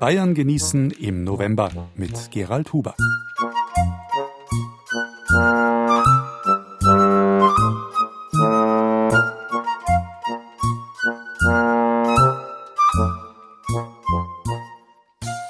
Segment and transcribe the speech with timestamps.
[0.00, 2.94] Bayern genießen im November mit Gerald Huber.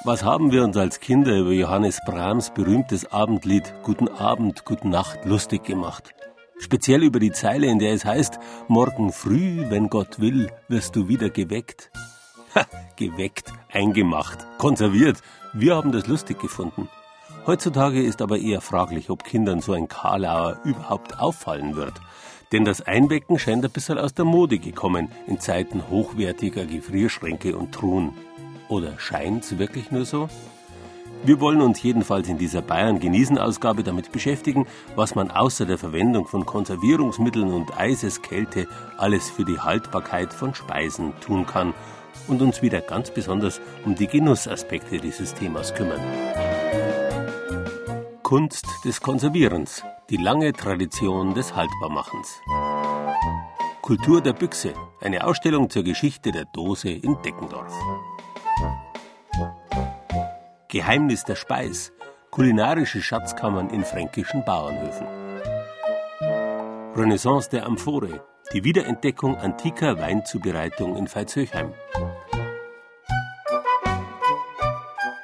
[0.04, 5.24] Was haben wir uns als Kinder über Johannes Brahms berühmtes Abendlied Guten Abend, Guten Nacht
[5.26, 6.12] lustig gemacht?
[6.58, 11.06] Speziell über die Zeile, in der es heißt, morgen früh, wenn Gott will, wirst du
[11.06, 11.92] wieder geweckt.
[12.52, 15.22] Ha, geweckt, eingemacht, konserviert.
[15.52, 16.88] Wir haben das lustig gefunden.
[17.46, 21.94] Heutzutage ist aber eher fraglich, ob Kindern so ein Karlauer überhaupt auffallen wird.
[22.52, 27.72] Denn das Einwecken scheint ein bisschen aus der Mode gekommen in Zeiten hochwertiger Gefrierschränke und
[27.72, 28.12] Truhen.
[28.68, 30.28] Oder scheint's wirklich nur so?
[31.24, 34.66] Wir wollen uns jedenfalls in dieser Bayern genießen Ausgabe damit beschäftigen,
[34.96, 38.66] was man außer der Verwendung von Konservierungsmitteln und Eiseskälte
[38.96, 41.74] alles für die Haltbarkeit von Speisen tun kann
[42.28, 46.00] und uns wieder ganz besonders um die Genussaspekte dieses Themas kümmern.
[48.22, 52.40] Kunst des Konservierens, die lange Tradition des Haltbarmachens.
[53.82, 57.74] Kultur der Büchse, eine Ausstellung zur Geschichte der Dose in Deckendorf.
[60.68, 61.92] Geheimnis der Speis,
[62.30, 65.06] kulinarische Schatzkammern in fränkischen Bauernhöfen.
[66.94, 71.72] Renaissance der Amphore, die Wiederentdeckung antiker Weinzubereitung in Veitshöchheim.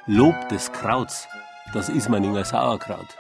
[0.07, 1.27] Lob des Krauts,
[1.73, 3.17] das Ismaninger Sauerkraut.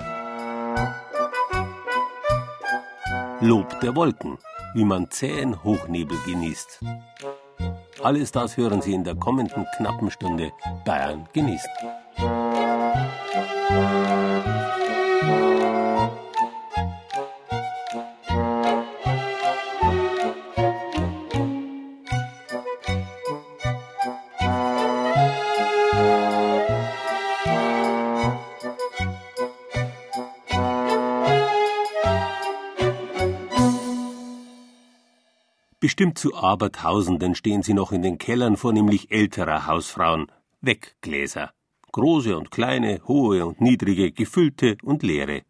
[3.40, 4.38] Lob der Wolken,
[4.74, 6.80] wie man zähen Hochnebel genießt.
[8.02, 10.52] Alles das hören Sie in der kommenden knappen Stunde
[10.84, 11.68] Bayern genießt.
[35.86, 40.26] Bestimmt zu Abertausenden stehen sie noch in den Kellern vornehmlich älterer Hausfrauen.
[40.60, 41.52] Weggläser.
[41.92, 45.42] Große und kleine, hohe und niedrige, gefüllte und leere.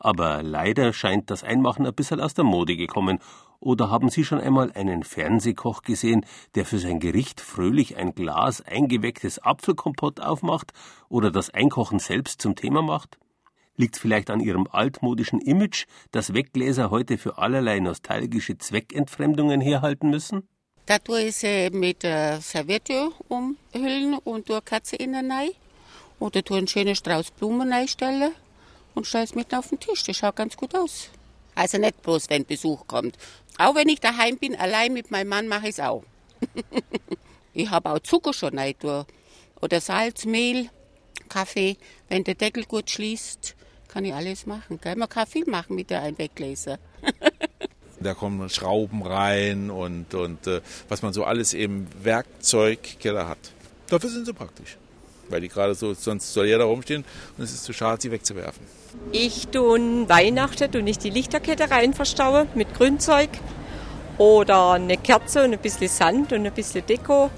[0.00, 3.18] Aber leider scheint das Einmachen ein bisschen aus der Mode gekommen.
[3.60, 6.24] Oder haben Sie schon einmal einen Fernsehkoch gesehen,
[6.54, 10.72] der für sein Gericht fröhlich ein Glas eingewecktes Apfelkompott aufmacht
[11.10, 13.18] oder das Einkochen selbst zum Thema macht?
[13.76, 20.48] Liegt vielleicht an ihrem altmodischen Image, dass Weggläser heute für allerlei nostalgische Zweckentfremdungen herhalten müssen?
[20.86, 25.50] Da tue ich sie mit äh, Serviette umhüllen und tue Katze innen rein.
[26.18, 28.32] Oder tue einen schönen Strauß Blumen reinstellen
[28.94, 30.04] und stelle es mit auf den Tisch.
[30.04, 31.08] Das schaut ganz gut aus.
[31.54, 33.16] Also nicht bloß, wenn Besuch kommt.
[33.58, 36.04] Auch wenn ich daheim bin, allein mit meinem Mann mache ich es auch.
[37.54, 38.74] ich habe auch Zucker schon rein
[39.60, 40.68] Oder Salz, Mehl,
[41.28, 41.76] Kaffee.
[42.08, 43.56] Wenn der Deckel gut schließt,
[43.92, 44.80] kann ich alles machen.
[44.82, 44.96] Gell?
[44.96, 46.78] Man kann viel machen mit der Einweggläser.
[48.00, 53.38] da kommen Schrauben rein und, und äh, was man so alles im Werkzeugkeller hat.
[53.88, 54.78] Dafür sind sie praktisch.
[55.28, 57.04] Weil die gerade so, sonst soll jeder rumstehen
[57.36, 58.66] und es ist zu schade, sie wegzuwerfen.
[59.12, 63.30] Ich tue Weihnachten und nicht die Lichterkette rein verstaue mit Grünzeug
[64.18, 67.30] oder eine Kerze und ein bisschen Sand und ein bisschen Deko.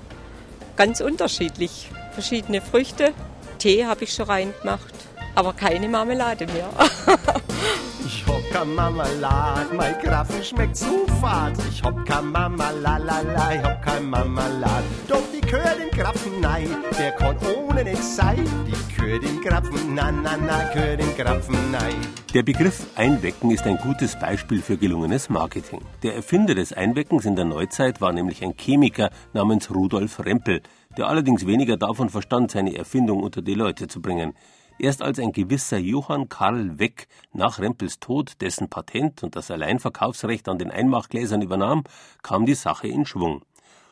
[0.76, 1.90] Ganz unterschiedlich.
[2.14, 3.12] Verschiedene Früchte.
[3.58, 4.94] Tee habe ich schon reingemacht
[5.34, 6.68] aber keine Marmelade mehr.
[8.06, 11.52] ich hab keine Marmelade, mein Grafen schmeckt zu fad.
[11.70, 14.84] Ich hab keine Marmelade, ich hab keine Marmelade.
[15.08, 16.68] Doch die Kühe den Grafen, nein,
[16.98, 18.46] der kann ohne nicht sein.
[18.66, 21.94] Die Kühe den Grafen, na, na, na, Kühe den Grafen, nein.
[22.32, 25.80] Der Begriff Einwecken ist ein gutes Beispiel für gelungenes Marketing.
[26.02, 30.62] Der Erfinder des Einweckens in der Neuzeit war nämlich ein Chemiker namens Rudolf Rempel,
[30.96, 34.34] der allerdings weniger davon verstand, seine Erfindung unter die Leute zu bringen.
[34.78, 40.48] Erst als ein gewisser Johann Karl Weck nach Rempels Tod dessen Patent und das Alleinverkaufsrecht
[40.48, 41.84] an den Einmachgläsern übernahm,
[42.22, 43.42] kam die Sache in Schwung.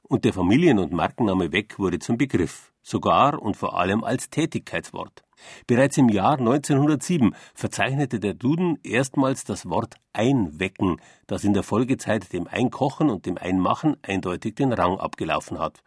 [0.02, 5.22] Und der Familien- und Markenname Weck wurde zum Begriff, sogar und vor allem als Tätigkeitswort.
[5.68, 10.96] Bereits im Jahr 1907 verzeichnete der Duden erstmals das Wort Einwecken,
[11.28, 15.82] das in der Folgezeit dem Einkochen und dem Einmachen eindeutig den Rang abgelaufen hat.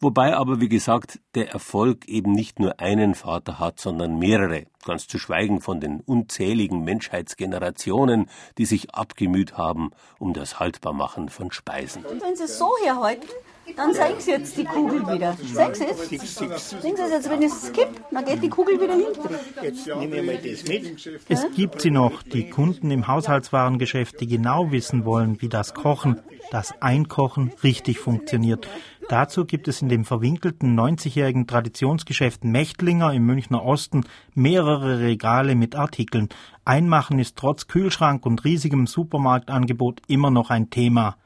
[0.00, 5.06] Wobei aber, wie gesagt, der Erfolg eben nicht nur einen Vater hat, sondern mehrere, ganz
[5.08, 8.28] zu schweigen von den unzähligen Menschheitsgenerationen,
[8.58, 12.04] die sich abgemüht haben um das Haltbarmachen von Speisen.
[12.04, 13.26] Wenn Sie es so herhalten,
[13.76, 15.36] dann sehen Sie jetzt die Kugel wieder.
[15.42, 16.08] Sehen Sie es?
[16.08, 19.34] Sehen Sie es jetzt, wenn ich es kipp, dann geht die Kugel wieder hinten.
[19.62, 21.24] Jetzt nehme ich mal das mit.
[21.28, 26.20] Es gibt sie noch, die Kunden im Haushaltswarengeschäft, die genau wissen wollen, wie das Kochen,
[26.50, 28.68] das Einkochen richtig funktioniert.
[29.08, 34.04] Dazu gibt es in dem verwinkelten 90-jährigen Traditionsgeschäft Mechtlinger im Münchner Osten
[34.34, 36.28] mehrere Regale mit Artikeln.
[36.64, 41.16] Einmachen ist trotz Kühlschrank und riesigem Supermarktangebot immer noch ein Thema.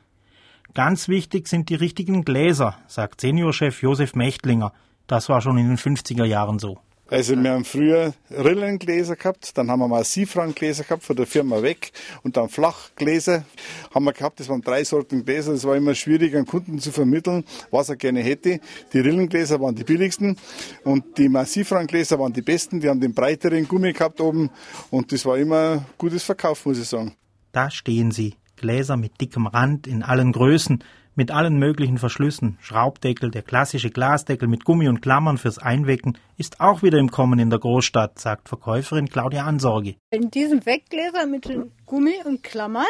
[0.75, 4.75] Ganz wichtig sind die richtigen Gläser, sagt Seniorchef Josef Mechtlinger.
[5.06, 6.79] Das war schon in den 50er Jahren so.
[7.11, 11.61] Also wir haben früher Rillengläser gehabt, dann haben wir mal Sifrangläser gehabt von der Firma
[11.61, 11.91] weg
[12.23, 13.45] und dann Flachgläser
[13.93, 14.39] haben wir gehabt.
[14.39, 15.53] Das waren drei Sorten Gläser.
[15.53, 18.61] Das war immer schwierig an Kunden zu vermitteln, was er gerne hätte.
[18.93, 20.37] Die Rillengläser waren die billigsten
[20.85, 22.79] und die Massivranggläser waren die besten.
[22.79, 24.49] Die haben den breiteren Gummi gehabt oben
[24.91, 27.17] und das war immer gutes Verkauf, muss ich sagen.
[27.51, 30.85] Da stehen sie, Gläser mit dickem Rand in allen Größen,
[31.15, 32.59] mit allen möglichen Verschlüssen.
[32.61, 37.39] Schraubdeckel, der klassische Glasdeckel mit Gummi und Klammern fürs Einwecken ist auch wieder im Kommen
[37.39, 39.97] in der Großstadt, sagt Verkäuferin Claudia Ansorge.
[40.11, 42.85] In diesem Weggläser mit den Gummi und Klammern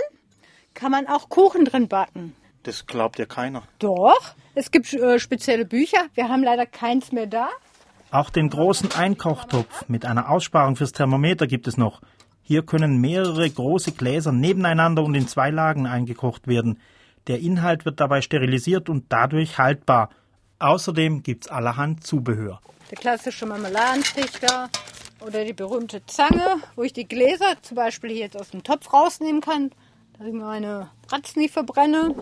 [0.75, 2.35] kann man auch Kuchen drin backen.
[2.63, 3.63] Das glaubt ja keiner.
[3.79, 6.07] Doch, es gibt äh, spezielle Bücher.
[6.15, 7.49] Wir haben leider keins mehr da.
[8.11, 12.01] Auch den großen Einkochtopf mit einer Aussparung fürs Thermometer gibt es noch.
[12.43, 16.81] Hier können mehrere große Gläser nebeneinander und in zwei Lagen eingekocht werden.
[17.27, 20.11] Der Inhalt wird dabei sterilisiert und dadurch haltbar.
[20.59, 22.61] Außerdem gibt's allerhand Zubehör.
[22.91, 24.69] Der klassische Marmeladentrichter
[25.21, 28.93] oder die berühmte Zange, wo ich die Gläser zum Beispiel hier jetzt aus dem Topf
[28.93, 29.71] rausnehmen kann,
[30.19, 32.15] dass ich meine Bratzen nicht verbrenne.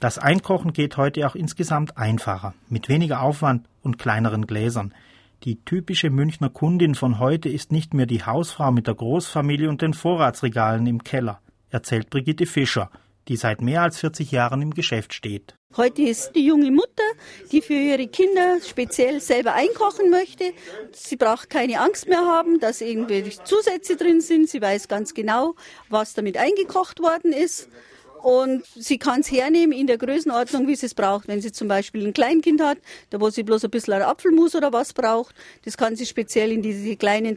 [0.00, 4.94] Das Einkochen geht heute auch insgesamt einfacher, mit weniger Aufwand und kleineren Gläsern.
[5.44, 9.82] Die typische Münchner Kundin von heute ist nicht mehr die Hausfrau mit der Großfamilie und
[9.82, 11.40] den Vorratsregalen im Keller,
[11.70, 12.90] erzählt Brigitte Fischer,
[13.28, 15.54] die seit mehr als 40 Jahren im Geschäft steht.
[15.76, 17.02] Heute ist die junge Mutter,
[17.50, 20.52] die für ihre Kinder speziell selber einkochen möchte.
[20.92, 24.50] Sie braucht keine Angst mehr haben, dass irgendwelche Zusätze drin sind.
[24.50, 25.54] Sie weiß ganz genau,
[25.88, 27.68] was damit eingekocht worden ist.
[28.22, 31.26] Und sie kann es hernehmen in der Größenordnung, wie sie es braucht.
[31.26, 32.78] Wenn sie zum Beispiel ein Kleinkind hat,
[33.10, 35.34] da wo sie bloß ein bisschen Apfelmus oder was braucht,
[35.64, 37.36] das kann sie speziell in diese kleinen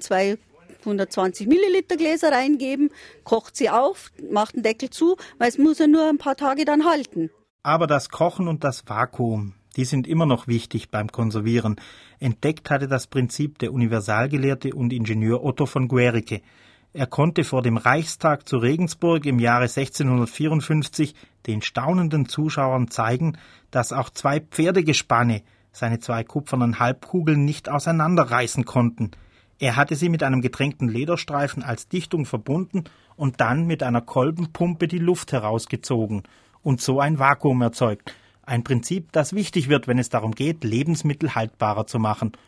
[0.86, 2.90] 220 Milliliter Gläser reingeben,
[3.24, 6.66] kocht sie auf, macht den Deckel zu, weil es muss ja nur ein paar Tage
[6.66, 7.32] dann halten.
[7.64, 11.78] Aber das Kochen und das Vakuum, die sind immer noch wichtig beim Konservieren.
[12.20, 16.42] Entdeckt hatte das Prinzip der Universalgelehrte und Ingenieur Otto von Guericke.
[16.94, 21.16] Er konnte vor dem Reichstag zu Regensburg im Jahre 1654
[21.48, 23.38] den staunenden Zuschauern zeigen,
[23.72, 25.42] dass auch zwei Pferdegespanne
[25.74, 29.12] seine zwei kupfernen Halbkugeln nicht auseinanderreißen konnten.
[29.60, 32.84] Er hatte sie mit einem getränkten Lederstreifen als Dichtung verbunden
[33.16, 36.24] und dann mit einer Kolbenpumpe die Luft herausgezogen
[36.62, 38.13] und so ein Vakuum erzeugt.
[38.44, 42.31] Ein Prinzip, das wichtig wird, wenn es darum geht, Lebensmittel haltbarer zu machen–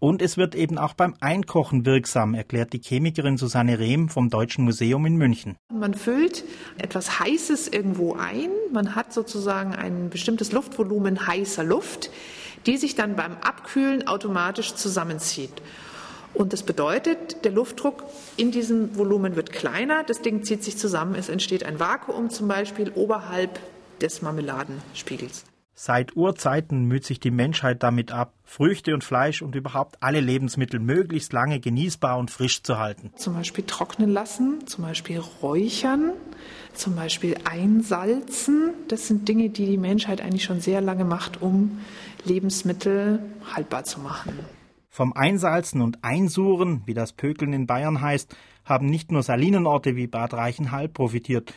[0.00, 4.64] und es wird eben auch beim Einkochen wirksam, erklärt die Chemikerin Susanne Rehm vom Deutschen
[4.64, 5.56] Museum in München.
[5.70, 6.42] Man füllt
[6.78, 8.48] etwas Heißes irgendwo ein.
[8.72, 12.10] Man hat sozusagen ein bestimmtes Luftvolumen heißer Luft,
[12.64, 15.60] die sich dann beim Abkühlen automatisch zusammenzieht.
[16.34, 18.04] Und das bedeutet, der Luftdruck
[18.36, 22.48] in diesem Volumen wird kleiner, das Ding zieht sich zusammen, es entsteht ein Vakuum zum
[22.48, 23.58] Beispiel oberhalb
[24.00, 25.44] des Marmeladenspiegels.
[25.82, 30.78] Seit Urzeiten müht sich die Menschheit damit ab, Früchte und Fleisch und überhaupt alle Lebensmittel
[30.78, 33.12] möglichst lange genießbar und frisch zu halten.
[33.16, 36.12] Zum Beispiel trocknen lassen, zum Beispiel räuchern,
[36.74, 38.74] zum Beispiel einsalzen.
[38.88, 41.80] Das sind Dinge, die die Menschheit eigentlich schon sehr lange macht, um
[42.26, 43.20] Lebensmittel
[43.54, 44.38] haltbar zu machen.
[44.90, 50.06] Vom Einsalzen und Einsuren, wie das Pökeln in Bayern heißt, haben nicht nur Salinenorte wie
[50.06, 51.54] Bad Reichenhall profitiert,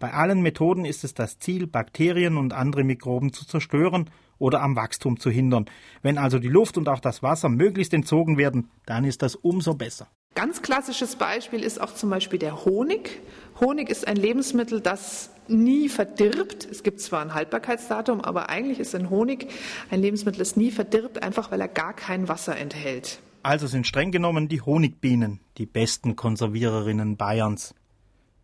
[0.00, 4.08] bei allen Methoden ist es das Ziel, Bakterien und andere Mikroben zu zerstören
[4.38, 5.66] oder am Wachstum zu hindern.
[6.00, 9.74] Wenn also die Luft und auch das Wasser möglichst entzogen werden, dann ist das umso
[9.74, 10.08] besser.
[10.34, 13.20] Ganz klassisches Beispiel ist auch zum Beispiel der Honig.
[13.60, 16.68] Honig ist ein Lebensmittel, das nie verdirbt.
[16.70, 19.48] Es gibt zwar ein Haltbarkeitsdatum, aber eigentlich ist ein Honig
[19.90, 23.20] ein Lebensmittel, das nie verdirbt, einfach weil er gar kein Wasser enthält.
[23.42, 27.74] Also sind streng genommen die Honigbienen die besten Konserviererinnen Bayerns.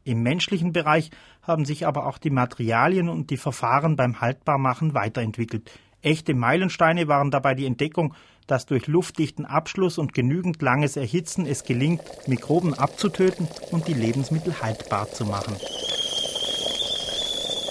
[0.02, 1.10] Im menschlichen Bereich
[1.42, 5.70] haben sich aber auch die Materialien und die Verfahren beim Haltbarmachen weiterentwickelt.
[6.02, 8.14] Echte Meilensteine waren dabei die Entdeckung,
[8.46, 14.60] dass durch luftdichten Abschluss und genügend langes Erhitzen es gelingt, Mikroben abzutöten und die Lebensmittel
[14.60, 15.56] haltbar zu machen.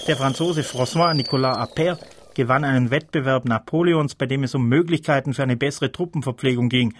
[0.08, 2.00] Der Franzose François Nicolas Appert
[2.36, 6.94] gewann einen Wettbewerb Napoleons, bei dem es um Möglichkeiten für eine bessere Truppenverpflegung ging.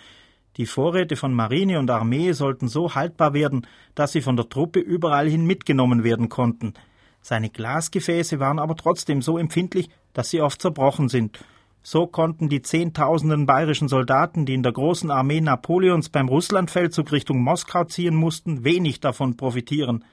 [0.58, 4.80] Die Vorräte von Marine und Armee sollten so haltbar werden, dass sie von der Truppe
[4.80, 6.74] überall hin mitgenommen werden konnten.
[7.22, 11.40] Seine Glasgefäße waren aber trotzdem so empfindlich, dass sie oft zerbrochen sind.
[11.88, 17.44] So konnten die Zehntausenden bayerischen Soldaten, die in der großen Armee Napoleons beim Russlandfeldzug Richtung
[17.44, 20.04] Moskau ziehen mussten, wenig davon profitieren.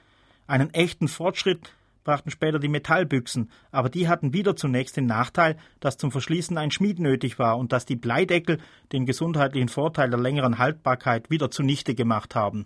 [0.45, 5.97] Einen echten Fortschritt brachten später die Metallbüchsen, aber die hatten wieder zunächst den Nachteil, dass
[5.97, 8.59] zum Verschließen ein Schmied nötig war und dass die Bleideckel
[8.91, 12.65] den gesundheitlichen Vorteil der längeren Haltbarkeit wieder zunichte gemacht haben.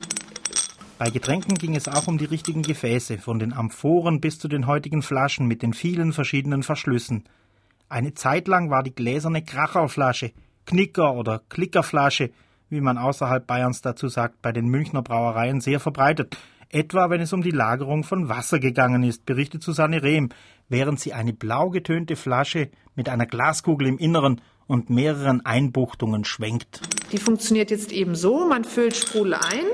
[0.97, 4.67] Bei Getränken ging es auch um die richtigen Gefäße, von den Amphoren bis zu den
[4.67, 7.23] heutigen Flaschen mit den vielen verschiedenen Verschlüssen.
[7.89, 10.31] Eine Zeit lang war die gläserne Kracherflasche,
[10.65, 12.31] Knicker oder Klickerflasche,
[12.69, 16.37] wie man außerhalb Bayerns dazu sagt, bei den Münchner Brauereien sehr verbreitet,
[16.69, 20.29] etwa wenn es um die Lagerung von Wasser gegangen ist, berichtet Susanne Rehm,
[20.67, 26.81] während sie eine blau getönte Flasche mit einer Glaskugel im Inneren und mehreren Einbuchtungen schwenkt.
[27.13, 29.65] Die funktioniert jetzt eben so, man füllt Sprudel ein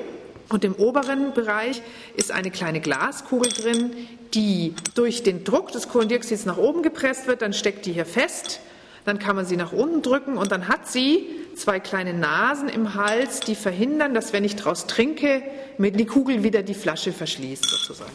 [0.49, 1.81] und im oberen Bereich
[2.15, 3.91] ist eine kleine Glaskugel drin,
[4.33, 8.59] die durch den Druck des Kohlendioxids nach oben gepresst wird, dann steckt die hier fest,
[9.05, 12.95] dann kann man sie nach unten drücken und dann hat sie zwei kleine Nasen im
[12.95, 15.43] Hals, die verhindern, dass wenn ich daraus trinke,
[15.77, 18.11] mit die Kugel wieder die Flasche verschließt sozusagen.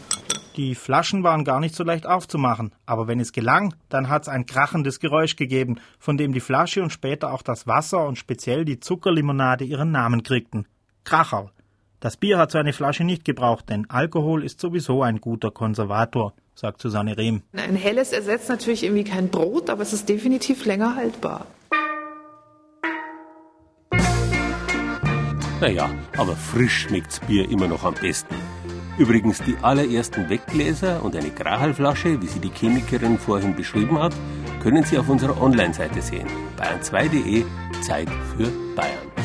[0.56, 4.28] Die Flaschen waren gar nicht so leicht aufzumachen, aber wenn es gelang, dann hat es
[4.28, 8.64] ein krachendes Geräusch gegeben, von dem die Flasche und später auch das Wasser und speziell
[8.64, 10.66] die Zuckerlimonade ihren Namen kriegten.
[11.04, 11.52] Kracherl.
[12.00, 16.32] Das Bier hat so eine Flasche nicht gebraucht, denn Alkohol ist sowieso ein guter Konservator,
[16.54, 17.42] sagt Susanne Rehm.
[17.52, 21.46] Ein helles ersetzt natürlich irgendwie kein Brot, aber es ist definitiv länger haltbar.
[25.60, 28.36] Naja, aber frisch schmeckt's Bier immer noch am besten.
[28.96, 34.14] Übrigens die allerersten Weggläser und eine Grahalflasche, wie sie die Chemikerin vorhin beschrieben hat,
[34.62, 36.28] können Sie auf unserer Online-Seite sehen.
[36.56, 37.44] bayern2.de
[37.82, 39.17] Zeit für Bayern.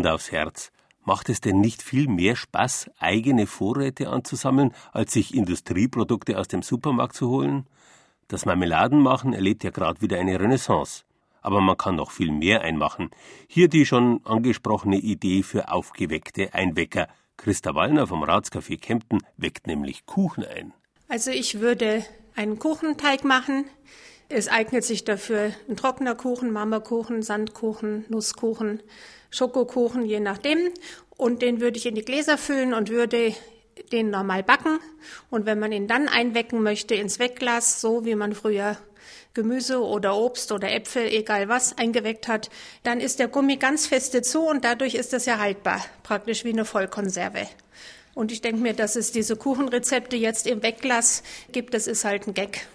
[0.00, 0.72] Hand aufs Herz.
[1.04, 6.62] Macht es denn nicht viel mehr Spaß, eigene Vorräte anzusammeln, als sich Industrieprodukte aus dem
[6.62, 7.66] Supermarkt zu holen?
[8.26, 11.04] Das Marmeladenmachen erlebt ja gerade wieder eine Renaissance.
[11.42, 13.10] Aber man kann noch viel mehr einmachen.
[13.46, 17.06] Hier die schon angesprochene Idee für aufgeweckte Einwecker.
[17.36, 20.72] Christa Wallner vom Ratscafé Kempten weckt nämlich Kuchen ein.
[21.08, 23.66] Also ich würde einen Kuchenteig machen.
[24.30, 28.82] Es eignet sich dafür ein trockener Kuchen, Marmorkuchen, Sandkuchen, Nusskuchen.
[29.30, 30.70] Schokokuchen, je nachdem.
[31.16, 33.34] Und den würde ich in die Gläser füllen und würde
[33.92, 34.78] den normal backen.
[35.30, 38.76] Und wenn man ihn dann einwecken möchte ins Wegglas, so wie man früher
[39.32, 42.50] Gemüse oder Obst oder Äpfel, egal was, eingeweckt hat,
[42.82, 46.50] dann ist der Gummi ganz feste zu und dadurch ist es ja haltbar, praktisch wie
[46.50, 47.46] eine Vollkonserve.
[48.14, 51.22] Und ich denke mir, dass es diese Kuchenrezepte jetzt im Weglass
[51.52, 52.66] gibt, das ist halt ein Gag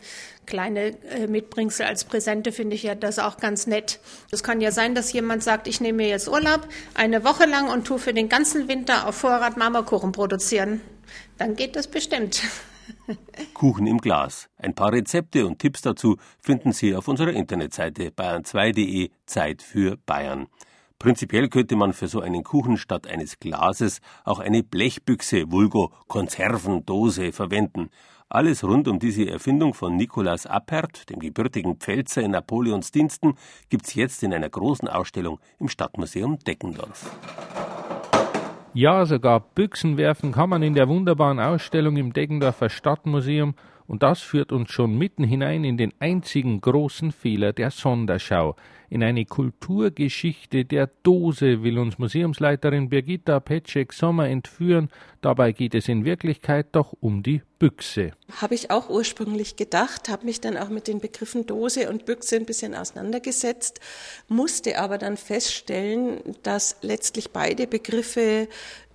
[0.45, 3.99] kleine äh, Mitbringsel als Präsente finde ich ja das auch ganz nett.
[4.31, 7.69] Es kann ja sein, dass jemand sagt, ich nehme mir jetzt Urlaub eine Woche lang
[7.69, 10.81] und tue für den ganzen Winter auf Vorrat Marmorkuchen produzieren.
[11.37, 12.43] Dann geht das bestimmt.
[13.53, 14.47] Kuchen im Glas.
[14.57, 20.47] Ein paar Rezepte und Tipps dazu finden Sie auf unserer Internetseite bayern2.de Zeit für Bayern.
[20.97, 27.31] Prinzipiell könnte man für so einen Kuchen statt eines Glases auch eine Blechbüchse, vulgo Konservendose
[27.31, 27.89] verwenden.
[28.35, 33.35] Alles rund um diese Erfindung von Nikolaus Appert, dem gebürtigen Pfälzer in Napoleons Diensten,
[33.69, 37.17] gibt's jetzt in einer großen Ausstellung im Stadtmuseum Deckendorf.
[38.73, 43.55] Ja, sogar Büchsen werfen kann man in der wunderbaren Ausstellung im Deggendorfer Stadtmuseum
[43.87, 48.57] und das führt uns schon mitten hinein in den einzigen großen Fehler der Sonderschau.
[48.89, 54.89] In eine Kulturgeschichte der Dose will uns Museumsleiterin Birgitta Petschek-Sommer entführen.
[55.21, 58.11] Dabei geht es in Wirklichkeit doch um die Büchse.
[58.41, 62.35] Habe ich auch ursprünglich gedacht, habe mich dann auch mit den Begriffen Dose und Büchse
[62.35, 63.79] ein bisschen auseinandergesetzt,
[64.27, 68.47] musste aber dann feststellen, dass letztlich beide Begriffe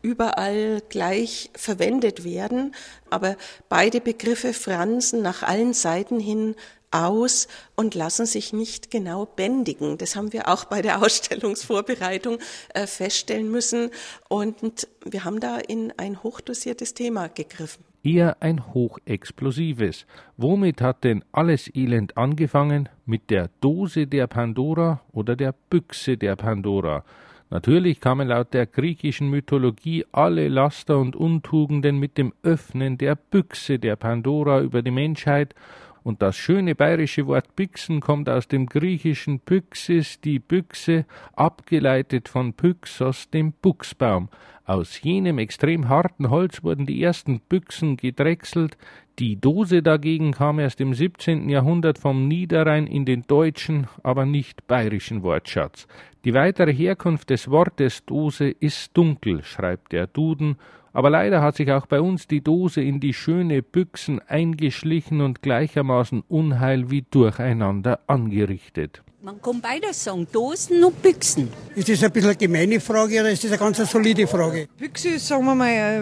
[0.02, 2.74] überall gleich verwendet werden,
[3.10, 3.36] aber
[3.68, 6.54] beide Begriffe fransen nach allen Seiten hin
[6.90, 9.98] aus und lassen sich nicht genau bändigen.
[9.98, 12.38] Das haben wir auch bei der Ausstellungsvorbereitung
[12.74, 13.90] äh, feststellen müssen.
[14.28, 17.84] Und wir haben da in ein hochdosiertes Thema gegriffen.
[18.02, 20.06] Eher ein hochexplosives.
[20.38, 22.88] Womit hat denn alles Elend angefangen?
[23.04, 27.04] Mit der Dose der Pandora oder der Büchse der Pandora?
[27.50, 33.80] Natürlich kamen laut der griechischen Mythologie alle Laster und Untugenden mit dem Öffnen der Büchse
[33.80, 35.54] der Pandora über die Menschheit,
[36.02, 41.04] und das schöne bayerische Wort Büchsen kommt aus dem griechischen Pyxis, die Büchse,
[41.34, 44.28] abgeleitet von Pyxos, dem Buchsbaum.
[44.70, 48.78] Aus jenem extrem harten Holz wurden die ersten Büchsen gedrechselt,
[49.18, 51.48] die Dose dagegen kam erst im 17.
[51.48, 55.88] Jahrhundert vom Niederrhein in den deutschen, aber nicht bayerischen Wortschatz.
[56.24, 60.54] Die weitere Herkunft des Wortes Dose ist dunkel, schreibt der Duden,
[60.92, 65.42] aber leider hat sich auch bei uns die Dose in die schöne Büchsen eingeschlichen und
[65.42, 69.02] gleichermaßen Unheil wie durcheinander angerichtet.
[69.22, 71.50] Man kann beides sagen, Dosen und Büchsen.
[71.74, 74.66] Ist das ein bisschen eine gemeine Frage oder ist das eine ganz solide Frage?
[74.78, 76.00] Büchse ist, sagen wir mal, äh,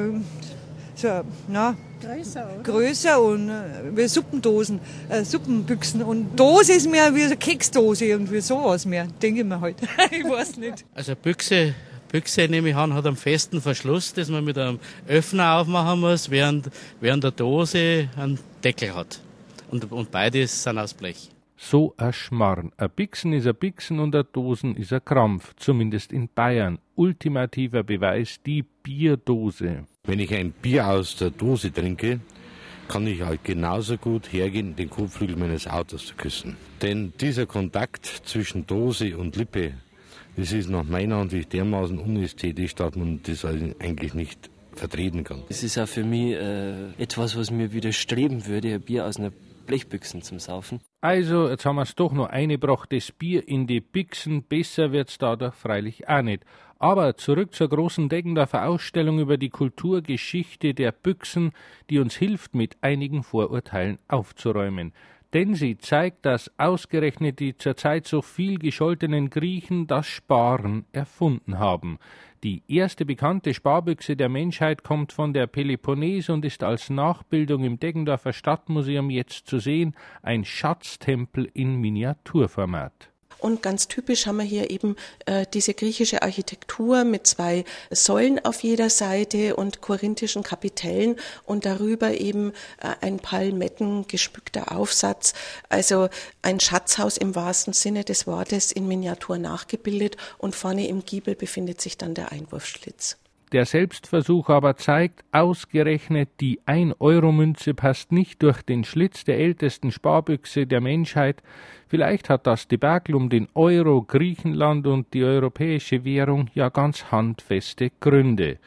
[0.95, 2.63] so, na, größer, oder?
[2.63, 4.79] größer und äh, wie Suppendosen,
[5.09, 6.01] äh, Suppenbüchsen.
[6.05, 9.79] Und Dose ist mehr wie eine Keksdose, irgendwie sowas mehr, denke ich mir halt.
[10.13, 10.85] ich weiß nicht.
[10.95, 11.75] Also Büchse,
[12.13, 14.79] Büchse nehme ich an, hat einen festen Verschluss, dass man mit einem
[15.09, 19.19] Öffner aufmachen muss, während, während der Dose einen Deckel hat.
[19.73, 21.31] Und, und beides sind aus Blech.
[21.61, 22.71] So ein Schmarrn.
[22.77, 26.79] Ein Bixen ist ein Bixen und ein Dosen ist ein Krampf, zumindest in Bayern.
[26.95, 29.85] Ultimativer Beweis die Bierdose.
[30.05, 32.21] Wenn ich ein Bier aus der Dose trinke,
[32.87, 36.57] kann ich halt genauso gut hergehen, den Kotflügel meines Autos zu küssen.
[36.81, 39.75] Denn dieser Kontakt zwischen Dose und Lippe,
[40.37, 45.43] das ist nach meiner Ansicht dermaßen unästhetisch, dass man das eigentlich nicht vertreten kann.
[45.49, 49.33] Es ist auch für mich äh, etwas, was mir widerstreben würde, ein Bier aus einer
[49.67, 50.81] Blechbüchsen zum Saufen.
[51.01, 54.43] Also, jetzt haben wir es doch noch eingebracht, das Bier in die Büchsen.
[54.43, 56.45] Besser wird's dadurch freilich auch nicht.
[56.81, 61.53] Aber zurück zur großen Deggendorfer Ausstellung über die Kulturgeschichte der Büchsen,
[61.89, 64.93] die uns hilft, mit einigen Vorurteilen aufzuräumen.
[65.35, 71.99] Denn sie zeigt, dass ausgerechnet die zurzeit so viel gescholtenen Griechen das Sparen erfunden haben.
[72.45, 77.81] Die erste bekannte Sparbüchse der Menschheit kommt von der Peloponnes und ist als Nachbildung im
[77.81, 83.11] Deggendorfer Stadtmuseum jetzt zu sehen, ein Schatztempel in Miniaturformat.
[83.39, 84.97] Und ganz typisch haben wir hier eben
[85.27, 92.13] äh, diese griechische Architektur mit zwei Säulen auf jeder Seite und korinthischen Kapitellen und darüber
[92.21, 95.35] eben äh, ein Palmetten gespückter Aufsatz.
[95.69, 96.09] Also
[96.43, 101.81] ein Schatzhaus im wahrsten Sinne des Wortes in Miniatur nachgebildet und vorne im Giebel befindet
[101.81, 103.17] sich dann der Einwurfschlitz.
[103.53, 110.67] Der Selbstversuch aber zeigt, ausgerechnet die Ein-Euro-Münze passt nicht durch den Schlitz der ältesten Sparbüchse
[110.67, 111.43] der Menschheit.
[111.87, 117.91] Vielleicht hat das Debakel um den Euro, Griechenland und die europäische Währung ja ganz handfeste
[118.01, 118.59] Gründe.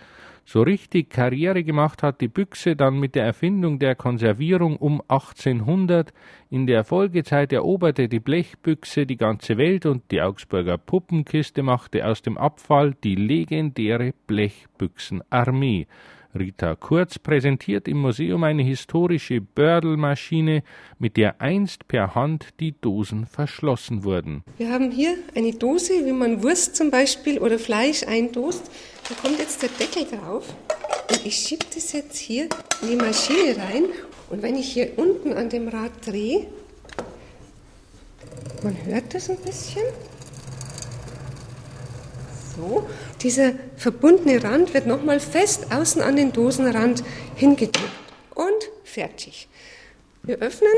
[0.51, 6.11] So richtig Karriere gemacht hat die Büchse dann mit der Erfindung der Konservierung um 1800.
[6.49, 12.21] In der Folgezeit eroberte die Blechbüchse die ganze Welt und die Augsburger Puppenkiste machte aus
[12.21, 15.87] dem Abfall die legendäre Blechbüchsenarmee.
[16.38, 20.63] Rita Kurz präsentiert im Museum eine historische Bördelmaschine,
[21.00, 24.44] mit der einst per Hand die Dosen verschlossen wurden.
[24.58, 28.72] Wir haben hier eine Dose, wie man Wurst zum Beispiel oder Fleisch eindost.
[29.08, 30.54] Da kommt jetzt der Deckel drauf.
[31.10, 32.48] Und ich schiebe das jetzt hier
[32.82, 33.84] in die Maschine rein.
[34.30, 36.48] Und wenn ich hier unten an dem Rad drehe,
[38.63, 39.84] man hört das ein bisschen.
[42.55, 42.87] So,
[43.21, 47.03] dieser verbundene Rand wird nochmal fest außen an den Dosenrand
[47.35, 47.89] hingedrückt.
[48.35, 49.47] Und fertig.
[50.23, 50.71] Wir öffnen,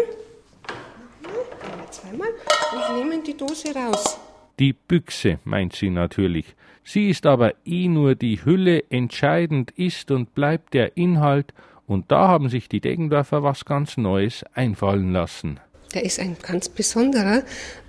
[1.91, 2.29] zweimal,
[2.73, 4.17] und nehmen die Dose raus.
[4.59, 6.55] Die Büchse meint sie natürlich.
[6.83, 11.53] Sie ist aber eh nur die Hülle, entscheidend ist und bleibt der Inhalt,
[11.87, 15.59] und da haben sich die Deggendorfer was ganz Neues einfallen lassen.
[15.93, 17.43] Der ist ein ganz besonderer,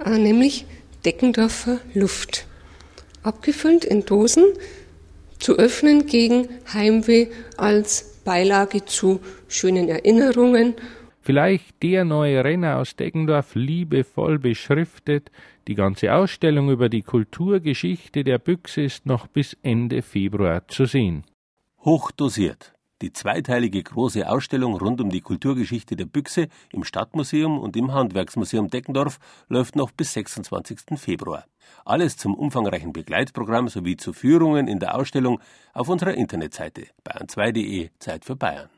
[0.05, 0.67] äh, nämlich
[1.05, 2.47] Deckendorfer Luft.
[3.25, 4.45] Abgefüllt in Dosen,
[5.39, 10.75] zu öffnen gegen Heimweh als Beilage zu schönen Erinnerungen.
[11.21, 15.31] Vielleicht der neue Renner aus Deggendorf liebevoll beschriftet.
[15.69, 21.25] Die ganze Ausstellung über die Kulturgeschichte der Büchse ist noch bis Ende Februar zu sehen.
[21.79, 22.74] Hochdosiert.
[23.05, 28.71] Die zweiteilige große Ausstellung rund um die Kulturgeschichte der Büchse im Stadtmuseum und im Handwerksmuseum
[28.71, 29.19] Deckendorf
[29.51, 30.97] läuft noch bis 26.
[30.97, 31.45] Februar.
[31.85, 35.39] Alles zum umfangreichen Begleitprogramm sowie zu Führungen in der Ausstellung
[35.75, 38.71] auf unserer Internetseite bayern2.de Zeit für Bayern.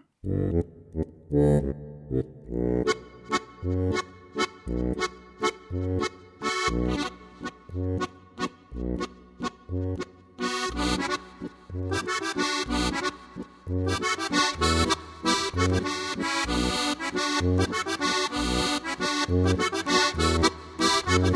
[13.68, 13.90] Thank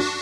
[0.00, 0.19] you.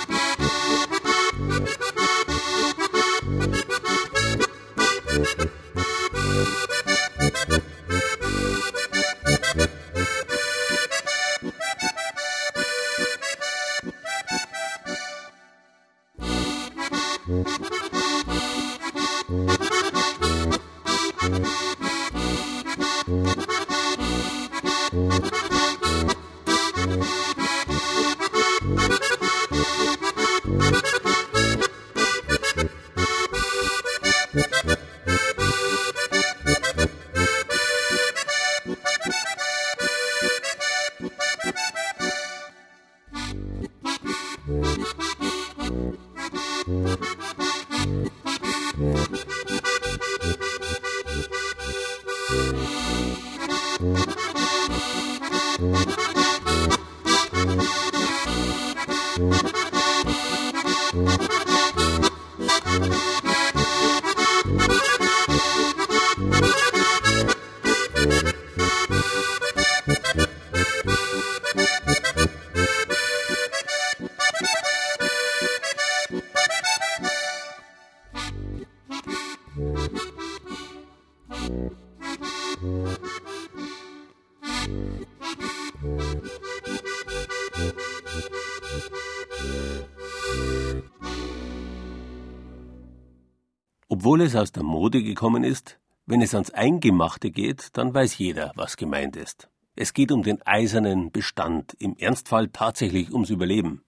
[94.09, 98.53] Obwohl es aus der Mode gekommen ist, wenn es ans Eingemachte geht, dann weiß jeder,
[98.55, 99.51] was gemeint ist.
[99.77, 103.83] Es geht um den eisernen Bestand, im Ernstfall tatsächlich ums Überleben.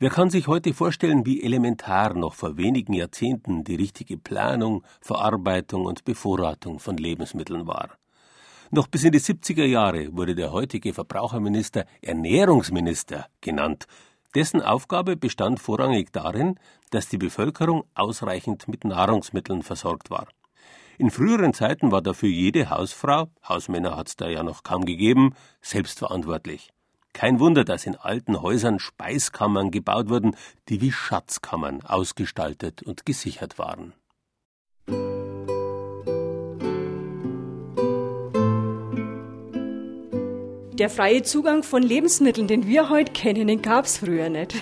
[0.00, 5.84] Wer kann sich heute vorstellen, wie elementar noch vor wenigen Jahrzehnten die richtige Planung, Verarbeitung
[5.84, 7.90] und Bevorratung von Lebensmitteln war?
[8.72, 13.86] Noch bis in die 70er Jahre wurde der heutige Verbraucherminister Ernährungsminister genannt,
[14.34, 16.58] dessen Aufgabe bestand vorrangig darin,
[16.90, 20.28] dass die Bevölkerung ausreichend mit Nahrungsmitteln versorgt war.
[20.98, 25.34] In früheren Zeiten war dafür jede Hausfrau, Hausmänner hat es da ja noch kaum gegeben,
[25.62, 26.72] selbstverantwortlich.
[27.12, 30.36] Kein Wunder, dass in alten Häusern Speiskammern gebaut wurden,
[30.68, 33.92] die wie Schatzkammern ausgestaltet und gesichert waren.
[40.78, 44.54] Der freie Zugang von Lebensmitteln, den wir heute kennen, den gab es früher nicht.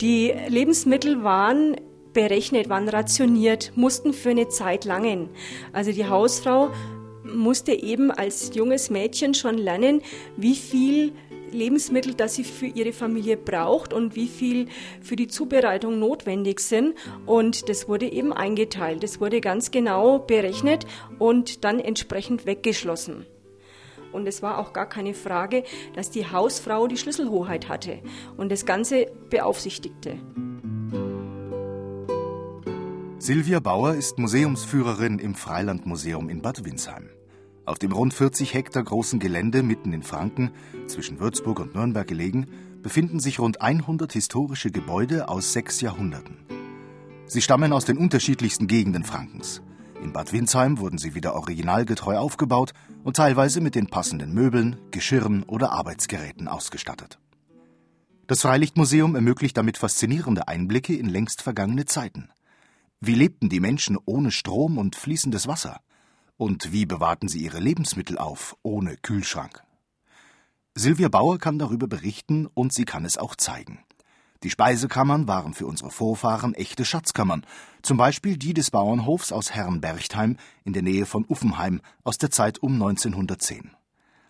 [0.00, 1.76] Die Lebensmittel waren
[2.14, 5.28] berechnet, waren rationiert, mussten für eine Zeit langen.
[5.74, 6.70] Also die Hausfrau
[7.22, 10.00] musste eben als junges Mädchen schon lernen,
[10.38, 11.12] wie viel
[11.52, 14.68] Lebensmittel, das sie für ihre Familie braucht und wie viel
[15.02, 16.94] für die Zubereitung notwendig sind.
[17.26, 19.02] Und das wurde eben eingeteilt.
[19.02, 20.86] Das wurde ganz genau berechnet
[21.18, 23.26] und dann entsprechend weggeschlossen.
[24.12, 28.00] Und es war auch gar keine Frage, dass die Hausfrau die Schlüsselhoheit hatte
[28.36, 30.18] und das Ganze beaufsichtigte.
[33.18, 37.10] Silvia Bauer ist Museumsführerin im Freilandmuseum in Bad Windsheim.
[37.66, 40.50] Auf dem rund 40 Hektar großen Gelände mitten in Franken,
[40.86, 42.48] zwischen Würzburg und Nürnberg gelegen,
[42.82, 46.38] befinden sich rund 100 historische Gebäude aus sechs Jahrhunderten.
[47.26, 49.62] Sie stammen aus den unterschiedlichsten Gegenden Frankens.
[50.02, 55.42] In Bad Windsheim wurden sie wieder originalgetreu aufgebaut und teilweise mit den passenden Möbeln, Geschirren
[55.44, 57.18] oder Arbeitsgeräten ausgestattet.
[58.26, 62.30] Das Freilichtmuseum ermöglicht damit faszinierende Einblicke in längst vergangene Zeiten.
[63.00, 65.80] Wie lebten die Menschen ohne Strom und fließendes Wasser?
[66.36, 69.62] Und wie bewahrten sie ihre Lebensmittel auf, ohne Kühlschrank?
[70.74, 73.80] Silvia Bauer kann darüber berichten und sie kann es auch zeigen.
[74.42, 77.44] Die Speisekammern waren für unsere Vorfahren echte Schatzkammern,
[77.82, 82.62] zum Beispiel die des Bauernhofs aus Herrenberchtheim in der Nähe von Uffenheim aus der Zeit
[82.62, 83.72] um 1910.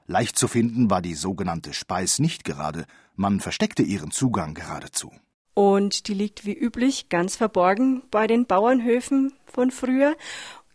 [0.08, 5.12] Leicht zu finden war die sogenannte Speis nicht gerade, man versteckte ihren Zugang geradezu.
[5.54, 10.16] Und die liegt wie üblich ganz verborgen bei den Bauernhöfen von früher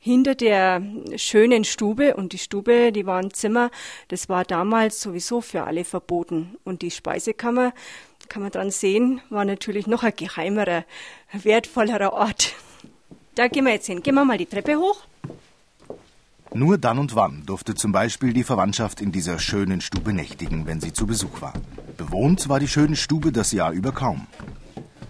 [0.06, 0.84] hinter der
[1.16, 3.72] schönen Stube und die Stube, die war ein Zimmer,
[4.10, 6.58] das war damals sowieso für alle verboten.
[6.64, 7.74] Und die Speisekammer,
[8.30, 10.86] kann man dran sehen, war natürlich noch ein geheimerer,
[11.32, 12.54] wertvollerer Ort.
[13.36, 14.02] Da gehen wir jetzt hin.
[14.02, 15.04] Gehen wir mal die Treppe hoch.
[16.54, 20.80] Nur dann und wann durfte zum Beispiel die Verwandtschaft in dieser schönen Stube nächtigen, wenn
[20.80, 21.54] sie zu Besuch war.
[21.98, 24.28] Bewohnt war die schöne Stube das Jahr über kaum.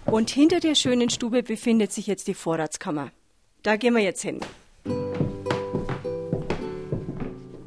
[0.06, 3.12] Und hinter der schönen Stube befindet sich jetzt die Vorratskammer.
[3.62, 4.40] Da gehen wir jetzt hin.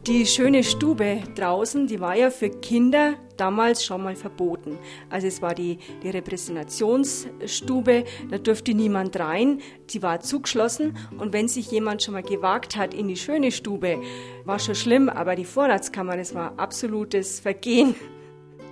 [0.07, 4.77] Die schöne Stube draußen, die war ja für Kinder damals schon mal verboten.
[5.09, 9.59] Also es war die, die Repräsentationsstube, da durfte niemand rein,
[9.89, 14.01] die war zugeschlossen und wenn sich jemand schon mal gewagt hat in die schöne Stube,
[14.45, 17.93] war schon schlimm, aber die Vorratskammer, das war absolutes Vergehen.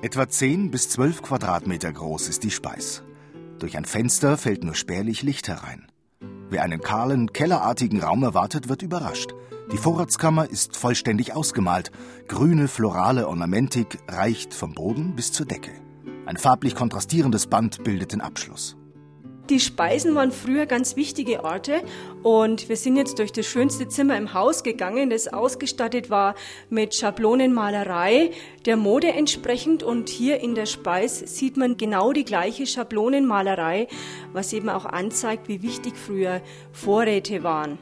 [0.01, 3.03] Etwa 10 bis 12 Quadratmeter groß ist die Speis.
[3.59, 5.87] Durch ein Fenster fällt nur spärlich Licht herein.
[6.49, 9.33] Wer einen kahlen, kellerartigen Raum erwartet, wird überrascht.
[9.71, 11.91] Die Vorratskammer ist vollständig ausgemalt.
[12.29, 15.71] Grüne florale Ornamentik reicht vom Boden bis zur Decke.
[16.25, 18.77] Ein farblich kontrastierendes Band bildet den Abschluss.
[19.49, 21.81] Die Speisen waren früher ganz wichtige Orte
[22.23, 26.35] und wir sind jetzt durch das schönste Zimmer im Haus gegangen, das ausgestattet war
[26.69, 28.31] mit Schablonenmalerei
[28.65, 33.87] der Mode entsprechend und hier in der Speis sieht man genau die gleiche Schablonenmalerei,
[34.33, 36.41] was eben auch anzeigt, wie wichtig früher
[36.73, 37.77] Vorräte waren.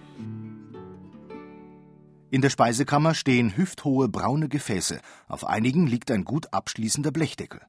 [2.35, 7.61] In der Speisekammer stehen hüfthohe braune Gefäße, auf einigen liegt ein gut abschließender Blechdeckel.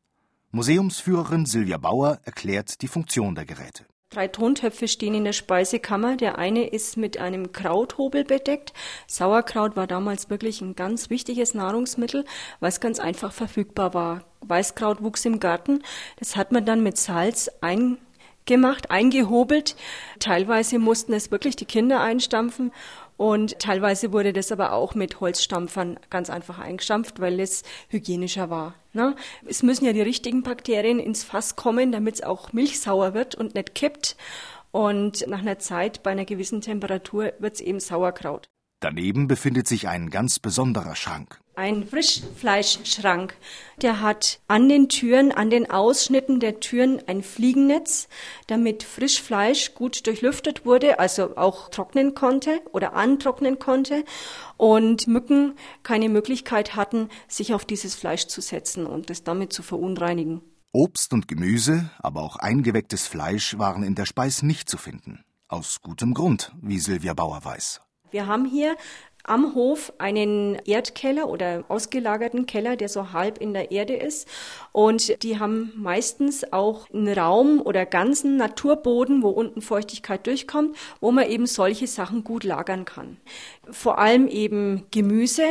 [0.50, 3.86] Museumsführerin Silvia Bauer erklärt die Funktion der Geräte.
[4.10, 6.16] Drei Tontöpfe stehen in der Speisekammer.
[6.16, 8.72] Der eine ist mit einem Krauthobel bedeckt.
[9.06, 12.24] Sauerkraut war damals wirklich ein ganz wichtiges Nahrungsmittel,
[12.58, 14.24] weil es ganz einfach verfügbar war.
[14.40, 15.84] Weißkraut wuchs im Garten.
[16.18, 19.76] Das hat man dann mit Salz eingemacht, eingehobelt.
[20.18, 22.72] Teilweise mussten es wirklich die Kinder einstampfen
[23.16, 28.74] und teilweise wurde das aber auch mit Holzstampfern ganz einfach eingestampft, weil es hygienischer war.
[28.92, 29.16] Ne?
[29.46, 33.54] Es müssen ja die richtigen Bakterien ins Fass kommen, damit es auch milchsauer wird und
[33.54, 34.16] nicht kippt.
[34.70, 38.46] Und nach einer Zeit, bei einer gewissen Temperatur, wird es eben Sauerkraut.
[38.80, 41.40] Daneben befindet sich ein ganz besonderer Schrank.
[41.54, 43.34] Ein Frischfleischschrank.
[43.80, 48.08] Der hat an den Türen, an den Ausschnitten der Türen ein Fliegennetz,
[48.46, 54.04] damit Frischfleisch gut durchlüftet wurde, also auch trocknen konnte oder antrocknen konnte
[54.58, 59.62] und Mücken keine Möglichkeit hatten, sich auf dieses Fleisch zu setzen und es damit zu
[59.62, 60.42] verunreinigen.
[60.72, 65.24] Obst und Gemüse, aber auch eingewecktes Fleisch waren in der Speis nicht zu finden.
[65.48, 67.80] Aus gutem Grund, wie Silvia Bauer weiß.
[68.10, 68.76] Wir haben hier
[69.26, 74.28] am Hof einen Erdkeller oder ausgelagerten Keller, der so halb in der Erde ist.
[74.72, 81.10] Und die haben meistens auch einen Raum oder ganzen Naturboden, wo unten Feuchtigkeit durchkommt, wo
[81.10, 83.16] man eben solche Sachen gut lagern kann.
[83.70, 85.46] Vor allem eben Gemüse,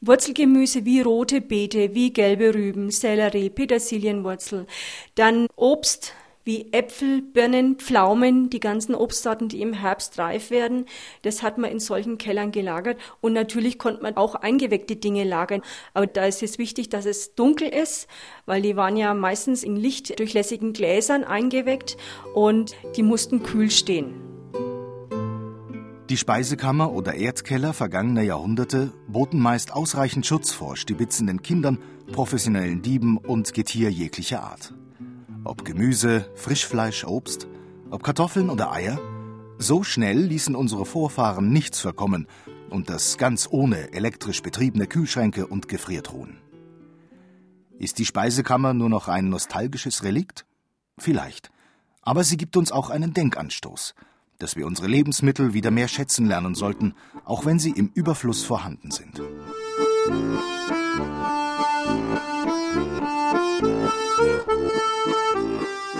[0.00, 4.66] Wurzelgemüse wie rote Beete, wie gelbe Rüben, Sellerie, Petersilienwurzel,
[5.14, 10.86] dann Obst, wie Äpfel, Birnen, Pflaumen, die ganzen Obstsorten, die im Herbst reif werden.
[11.22, 12.98] Das hat man in solchen Kellern gelagert.
[13.20, 15.62] Und natürlich konnte man auch eingeweckte Dinge lagern.
[15.94, 18.08] Aber da ist es wichtig, dass es dunkel ist,
[18.46, 21.96] weil die waren ja meistens in lichtdurchlässigen Gläsern eingeweckt
[22.34, 24.14] und die mussten kühl stehen.
[26.10, 31.78] Die Speisekammer oder Erdkeller vergangener Jahrhunderte boten meist ausreichend Schutz vor stibitzenden Kindern,
[32.12, 34.74] professionellen Dieben und Getier jeglicher Art.
[35.44, 37.46] Ob Gemüse, Frischfleisch, Obst,
[37.90, 38.98] ob Kartoffeln oder Eier,
[39.58, 42.26] so schnell ließen unsere Vorfahren nichts verkommen
[42.70, 46.38] und das ganz ohne elektrisch betriebene Kühlschränke und Gefriertruhen.
[47.78, 50.46] Ist die Speisekammer nur noch ein nostalgisches Relikt?
[50.96, 51.50] Vielleicht.
[52.00, 53.94] Aber sie gibt uns auch einen Denkanstoß,
[54.38, 56.94] dass wir unsere Lebensmittel wieder mehr schätzen lernen sollten,
[57.26, 59.20] auch wenn sie im Überfluss vorhanden sind.
[60.08, 60.44] Musik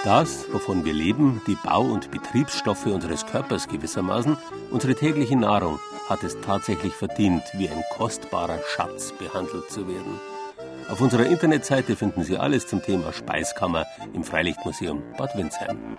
[0.05, 4.37] Das, wovon wir leben, die Bau- und Betriebsstoffe unseres Körpers gewissermaßen,
[4.71, 10.21] unsere tägliche Nahrung, hat es tatsächlich verdient, wie ein kostbarer Schatz behandelt zu werden.
[10.91, 15.97] Auf unserer Internetseite finden Sie alles zum Thema Speiskammer im Freilichtmuseum Bad Windsheim.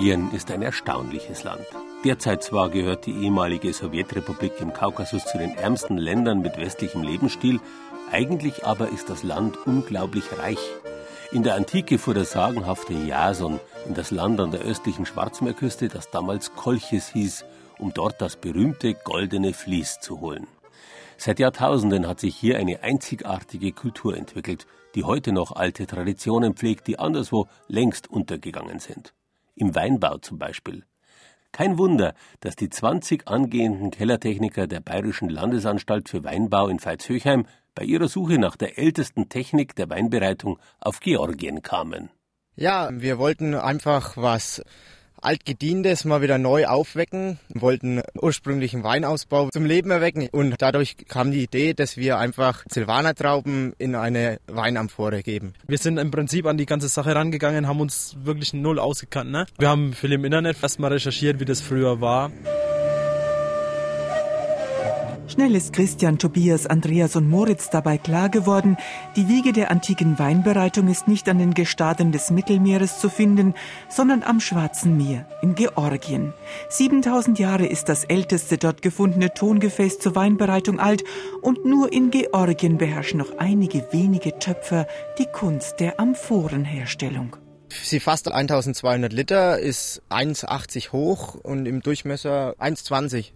[0.00, 1.66] Georgien ist ein erstaunliches Land.
[2.06, 7.60] Derzeit zwar gehört die ehemalige Sowjetrepublik im Kaukasus zu den ärmsten Ländern mit westlichem Lebensstil,
[8.10, 10.58] eigentlich aber ist das Land unglaublich reich.
[11.32, 16.10] In der Antike fuhr der sagenhafte Jason in das Land an der östlichen Schwarzmeerküste, das
[16.10, 17.44] damals Kolchis hieß,
[17.78, 20.46] um dort das berühmte goldene Vlies zu holen.
[21.18, 26.86] Seit Jahrtausenden hat sich hier eine einzigartige Kultur entwickelt, die heute noch alte Traditionen pflegt,
[26.86, 29.12] die anderswo längst untergegangen sind.
[29.60, 30.84] Im Weinbau zum Beispiel.
[31.52, 37.44] Kein Wunder, dass die 20 angehenden Kellertechniker der Bayerischen Landesanstalt für Weinbau in Veitshöchheim
[37.74, 42.08] bei ihrer Suche nach der ältesten Technik der Weinbereitung auf Georgien kamen.
[42.56, 44.62] Ja, wir wollten einfach was
[45.22, 51.42] altgedientes mal wieder neu aufwecken, wollten ursprünglichen Weinausbau zum Leben erwecken und dadurch kam die
[51.42, 55.54] Idee, dass wir einfach Silvaner-Trauben in eine Weinamphore geben.
[55.66, 59.30] Wir sind im Prinzip an die ganze Sache rangegangen, haben uns wirklich null ausgekannt.
[59.30, 59.46] Ne?
[59.58, 62.30] Wir haben viel im Internet erstmal recherchiert, wie das früher war.
[65.30, 68.76] Schnell ist Christian, Tobias, Andreas und Moritz dabei klar geworden,
[69.14, 73.54] die Wiege der antiken Weinbereitung ist nicht an den Gestaden des Mittelmeeres zu finden,
[73.88, 76.34] sondern am Schwarzen Meer in Georgien.
[76.70, 81.04] 7000 Jahre ist das älteste dort gefundene Tongefäß zur Weinbereitung alt
[81.42, 84.88] und nur in Georgien beherrschen noch einige wenige Töpfer
[85.20, 87.36] die Kunst der Amphorenherstellung.
[87.70, 93.30] Sie fasst 1200 Liter, ist 1,80 hoch und im Durchmesser 1,20.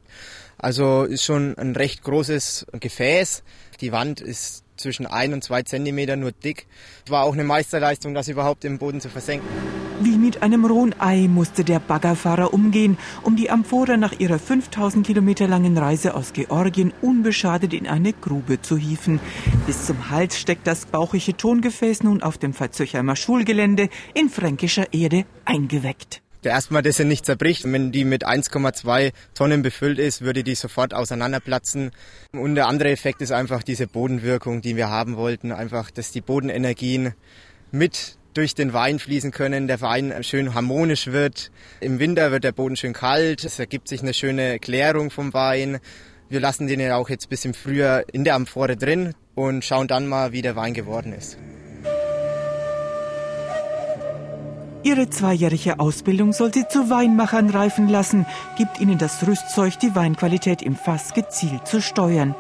[0.59, 3.43] Also ist schon ein recht großes Gefäß.
[3.81, 6.67] Die Wand ist zwischen ein und zwei Zentimeter nur dick.
[7.09, 9.49] War auch eine Meisterleistung, das überhaupt im Boden zu versenken.
[10.01, 15.07] Wie mit einem rohen Ei musste der Baggerfahrer umgehen, um die Amphora nach ihrer 5000
[15.07, 19.21] Kilometer langen Reise aus Georgien unbeschadet in eine Grube zu hieven.
[19.67, 25.27] Bis zum Hals steckt das bauchige Tongefäß nun auf dem Verzöchheimer Schulgelände in fränkischer Erde
[25.45, 26.24] eingeweckt.
[26.47, 27.65] Erstmal, dass sie nicht zerbricht.
[27.65, 31.91] Wenn die mit 1,2 Tonnen befüllt ist, würde die sofort auseinanderplatzen.
[32.33, 35.53] Und der andere Effekt ist einfach diese Bodenwirkung, die wir haben wollten.
[35.53, 37.15] Einfach, dass die Bodenenergien
[37.71, 41.51] mit durch den Wein fließen können, der Wein schön harmonisch wird.
[41.81, 45.79] Im Winter wird der Boden schön kalt, es ergibt sich eine schöne Klärung vom Wein.
[46.29, 49.89] Wir lassen den ja auch jetzt ein bisschen früher in der Amphore drin und schauen
[49.89, 51.39] dann mal, wie der Wein geworden ist.
[54.85, 58.27] Ihre zweijährige Ausbildung soll sie zu Weinmachern reifen lassen,
[58.59, 62.35] gibt ihnen das Rüstzeug, die Weinqualität im Fass gezielt zu steuern.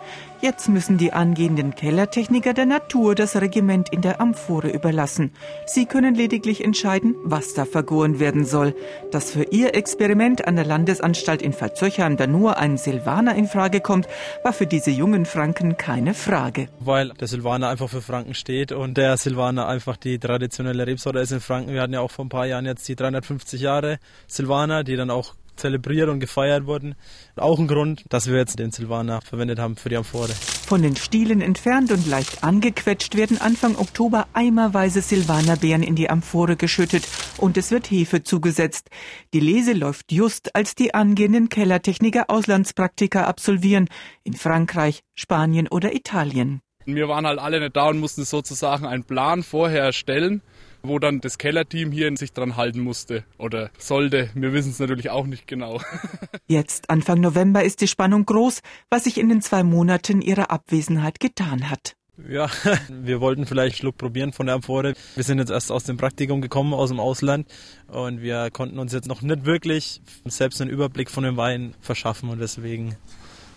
[0.44, 5.32] Jetzt müssen die angehenden Kellertechniker der Natur das Regiment in der Amphore überlassen.
[5.64, 8.74] Sie können lediglich entscheiden, was da vergoren werden soll.
[9.10, 13.80] Dass für ihr Experiment an der Landesanstalt in Verzöchern da nur ein Silvaner in Frage
[13.80, 14.06] kommt,
[14.42, 16.68] war für diese jungen Franken keine Frage.
[16.78, 21.32] Weil der Silvaner einfach für Franken steht und der Silvaner einfach die traditionelle Rebsorte ist
[21.32, 21.72] in Franken.
[21.72, 25.08] Wir hatten ja auch vor ein paar Jahren jetzt die 350 Jahre Silvaner, die dann
[25.08, 26.94] auch zelebriert und gefeiert wurden.
[27.36, 30.32] Auch ein Grund, dass wir jetzt den Silvaner verwendet haben für die Amphore.
[30.66, 36.56] Von den Stielen entfernt und leicht angequetscht werden Anfang Oktober eimerweise Silvanerbeeren in die Amphore
[36.56, 37.06] geschüttet
[37.38, 38.88] und es wird Hefe zugesetzt.
[39.32, 43.88] Die Lese läuft just, als die angehenden Kellertechniker Auslandspraktika absolvieren
[44.22, 46.60] in Frankreich, Spanien oder Italien.
[46.86, 50.42] Wir waren halt alle nicht da und mussten sozusagen einen Plan vorher erstellen
[50.84, 54.30] wo dann das Kellerteam hier sich dran halten musste oder sollte.
[54.34, 55.80] Wir wissen es natürlich auch nicht genau.
[56.46, 58.60] Jetzt, Anfang November, ist die Spannung groß,
[58.90, 61.96] was sich in den zwei Monaten ihrer Abwesenheit getan hat.
[62.28, 62.48] Ja,
[62.88, 64.94] wir wollten vielleicht einen Schluck probieren von der Amphore.
[65.14, 67.48] Wir sind jetzt erst aus dem Praktikum gekommen, aus dem Ausland
[67.88, 72.28] und wir konnten uns jetzt noch nicht wirklich selbst einen Überblick von dem Wein verschaffen
[72.28, 72.94] und deswegen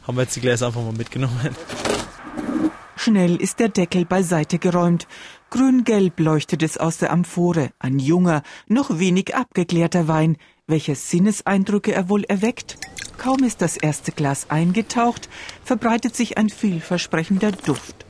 [0.08, 1.56] haben wir jetzt die Gläser einfach mal mitgenommen.
[2.96, 5.08] Schnell ist der Deckel beiseite geräumt.
[5.50, 7.72] Grün-gelb leuchtet es aus der Amphore.
[7.80, 10.38] Ein junger, noch wenig abgeklärter Wein.
[10.68, 12.78] Welche Sinneseindrücke er wohl erweckt?
[13.18, 15.30] Kaum ist das erste Glas eingetaucht,
[15.64, 18.06] verbreitet sich ein vielversprechender Duft.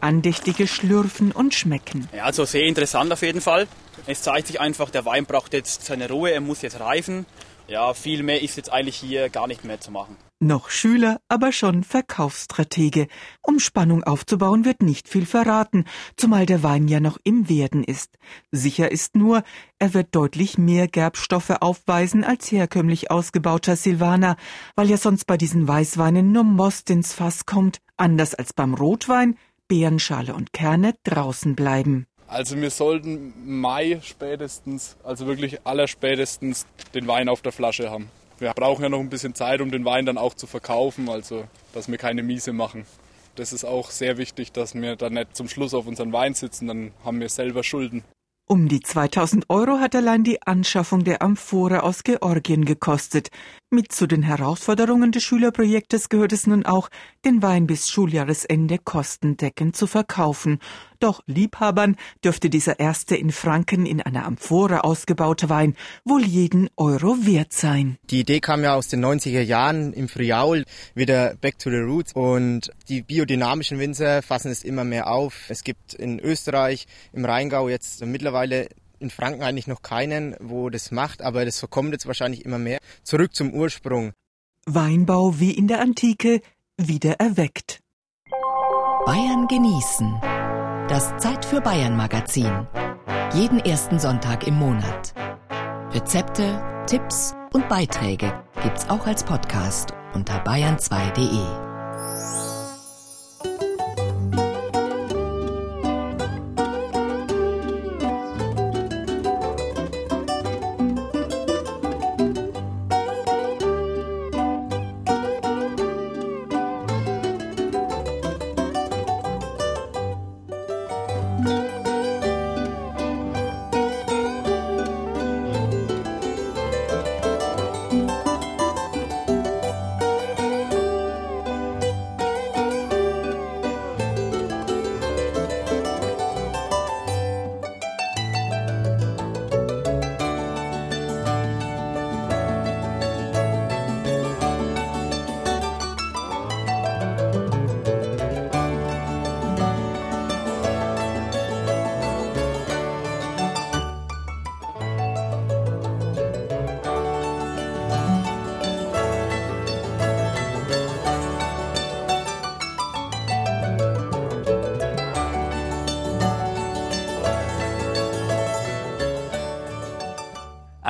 [0.00, 2.08] Andächtige Schlürfen und Schmecken.
[2.14, 3.68] Ja, also sehr interessant auf jeden Fall.
[4.06, 7.26] Es zeigt sich einfach, der Wein braucht jetzt seine Ruhe, er muss jetzt reifen.
[7.68, 10.16] Ja, viel mehr ist jetzt eigentlich hier gar nicht mehr zu machen.
[10.44, 13.06] Noch Schüler, aber schon Verkaufsstratege.
[13.42, 15.84] Um Spannung aufzubauen, wird nicht viel verraten,
[16.16, 18.18] zumal der Wein ja noch im Werden ist.
[18.50, 19.44] Sicher ist nur,
[19.78, 24.34] er wird deutlich mehr Gerbstoffe aufweisen als herkömmlich ausgebauter Silvaner,
[24.74, 29.36] weil ja sonst bei diesen Weißweinen nur Most ins Fass kommt, anders als beim Rotwein,
[29.68, 32.08] Beerenschale und Kerne draußen bleiben.
[32.26, 38.10] Also wir sollten Mai spätestens, also wirklich allerspätestens den Wein auf der Flasche haben.
[38.42, 41.44] Wir brauchen ja noch ein bisschen Zeit, um den Wein dann auch zu verkaufen, also
[41.74, 42.86] dass wir keine Miese machen.
[43.36, 46.66] Das ist auch sehr wichtig, dass wir dann nicht zum Schluss auf unseren Wein sitzen,
[46.66, 48.02] dann haben wir selber Schulden.
[48.50, 53.28] Um die 2000 Euro hat allein die Anschaffung der Amphore aus Georgien gekostet.
[53.74, 56.90] Mit zu den Herausforderungen des Schülerprojektes gehört es nun auch,
[57.24, 60.58] den Wein bis Schuljahresende kostendeckend zu verkaufen.
[61.00, 67.16] Doch Liebhabern dürfte dieser erste in Franken in einer Amphore ausgebaute Wein wohl jeden Euro
[67.24, 67.96] wert sein.
[68.10, 72.12] Die Idee kam ja aus den 90er Jahren im Friaul, wieder back to the roots
[72.12, 75.46] und die biodynamischen Winzer fassen es immer mehr auf.
[75.48, 78.68] Es gibt in Österreich, im Rheingau jetzt mittlerweile
[79.02, 82.78] in Franken eigentlich noch keinen, wo das macht, aber das kommt jetzt wahrscheinlich immer mehr.
[83.02, 84.12] Zurück zum Ursprung.
[84.64, 86.40] Weinbau wie in der Antike
[86.76, 87.80] wieder erweckt.
[89.04, 90.20] Bayern genießen.
[90.88, 92.66] Das Zeit für Bayern Magazin.
[93.34, 95.14] Jeden ersten Sonntag im Monat.
[95.92, 98.32] Rezepte, Tipps und Beiträge
[98.62, 101.71] gibt's auch als Podcast unter bayern2.de.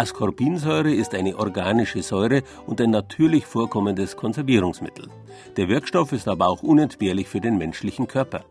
[0.02, 5.08] Ascorbinsäure ist eine organische Säure und ein natürlich vorkommendes Konservierungsmittel.
[5.56, 8.44] Der Wirkstoff ist aber auch unentbehrlich für den menschlichen Körper.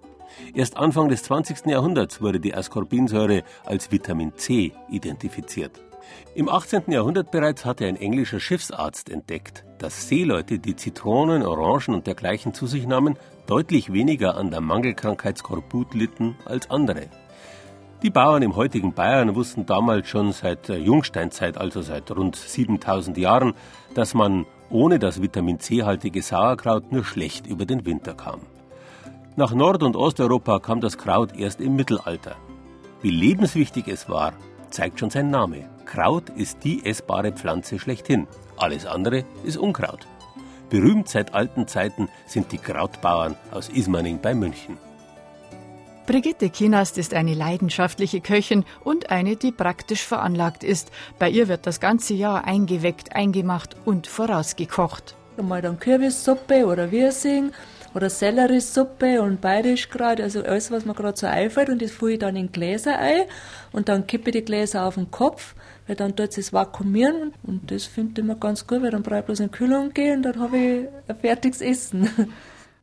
[0.56, 1.66] Erst Anfang des 20.
[1.66, 5.82] Jahrhunderts wurde die Ascorbinsäure als Vitamin C identifiziert.
[6.36, 6.84] Im 18.
[6.88, 12.66] Jahrhundert bereits hatte ein englischer Schiffsarzt entdeckt, dass Seeleute, die Zitronen, Orangen und dergleichen zu
[12.66, 17.10] sich nahmen, deutlich weniger an der Mangelkrankheit Skorbut litten als andere.
[18.04, 23.16] Die Bauern im heutigen Bayern wussten damals schon seit der Jungsteinzeit, also seit rund 7000
[23.20, 23.54] Jahren,
[23.94, 28.40] dass man ohne das Vitamin C-haltige Sauerkraut nur schlecht über den Winter kam.
[29.36, 32.38] Nach Nord- und Osteuropa kam das Kraut erst im Mittelalter.
[33.04, 34.34] Wie lebenswichtig es war,
[34.72, 35.70] zeigt schon sein Name.
[35.86, 38.26] Kraut ist die essbare Pflanze schlechthin.
[38.58, 40.08] Alles andere ist Unkraut.
[40.72, 44.78] Berühmt seit alten Zeiten sind die Krautbauern aus Ismaning bei München.
[46.08, 50.92] Brigitte Kinast ist eine leidenschaftliche Köchin und eine, die praktisch veranlagt ist.
[51.20, 55.16] Bei ihr wird das ganze Jahr eingeweckt, eingemacht und vorausgekocht.
[55.42, 57.52] Mal dann Kürbissuppe oder Wirsing
[57.94, 62.20] oder Selleriesuppe und Bayerischkraut, also alles, was mir gerade so einfällt und das fülle ich
[62.20, 63.24] dann in Gläser ein
[63.72, 65.56] und dann kippe ich die Gläser auf den Kopf,
[65.88, 69.20] weil dann tut es vakuumieren und das finde ich immer ganz gut, weil dann brauche
[69.20, 72.10] ich bloß in Kühlung gehen und dann habe ich ein fertiges Essen.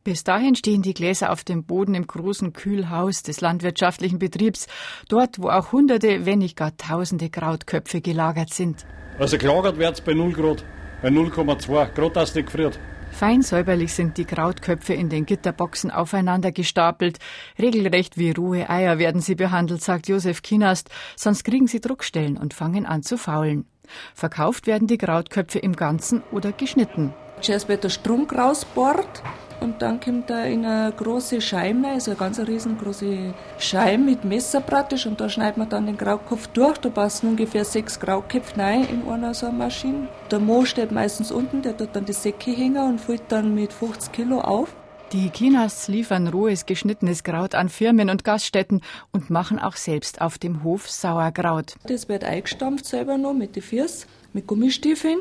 [0.09, 4.65] Bis dahin stehen die Gläser auf dem Boden im großen Kühlhaus des landwirtschaftlichen Betriebs,
[5.07, 8.87] dort, wo auch hunderte, wenn nicht gar tausende Krautköpfe gelagert sind.
[9.19, 10.65] Also gelagert wird's bei 0 Grad,
[11.03, 12.79] bei 0,2, gerade dass es nicht gefriert.
[13.11, 17.19] Fein säuberlich sind die Krautköpfe in den Gitterboxen aufeinander gestapelt.
[17.59, 22.55] Regelrecht wie rohe Eier werden sie behandelt, sagt Josef Kinast, sonst kriegen sie Druckstellen und
[22.55, 23.67] fangen an zu faulen.
[24.15, 27.13] Verkauft werden die Krautköpfe im Ganzen oder geschnitten.
[27.41, 29.21] Zuerst wird der Strunk rausbohrt
[29.61, 34.61] und dann kommt er in eine große Scheibe, also eine ganz riesengroße Scheibe mit Messer
[34.61, 36.77] praktisch und da schneidet man dann den Krautkopf durch.
[36.77, 40.07] Da passen ungefähr sechs Krautköpfe rein in einer so einer Maschine.
[40.31, 43.73] Der Mo steht meistens unten, der tut dann die Säcke hängen und füllt dann mit
[43.73, 44.73] 50 Kilo auf.
[45.11, 48.81] Die Chinas liefern rohes geschnittenes Kraut an Firmen und Gaststätten
[49.11, 51.73] und machen auch selbst auf dem Hof Sauerkraut.
[51.87, 55.17] Das wird eingestampft selber noch mit den Füßen, mit Gummistiefeln.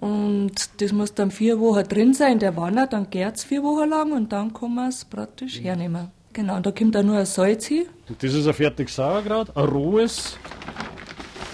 [0.00, 3.88] Und das muss dann vier Wochen drin sein, der Wanner, dann gärt es vier Wochen
[3.88, 6.10] lang und dann kann man es praktisch hernehmen.
[6.32, 7.86] Genau, und da kommt dann nur ein Salz hin.
[8.08, 10.38] Und das ist ein fertiges Sauerkraut, ein rohes.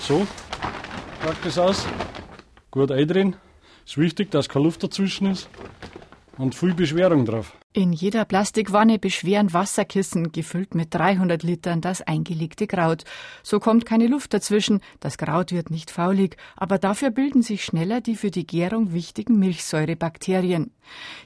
[0.00, 0.26] So,
[1.22, 1.86] packt das aus.
[2.70, 3.36] Gut eindrehen.
[3.86, 5.48] Ist wichtig, dass keine Luft dazwischen ist.
[6.36, 7.56] Und viel Beschwerung drauf.
[7.76, 13.02] In jeder Plastikwanne beschweren Wasserkissen, gefüllt mit 300 Litern, das eingelegte Kraut.
[13.42, 18.00] So kommt keine Luft dazwischen, das Kraut wird nicht faulig, aber dafür bilden sich schneller
[18.00, 20.70] die für die Gärung wichtigen Milchsäurebakterien.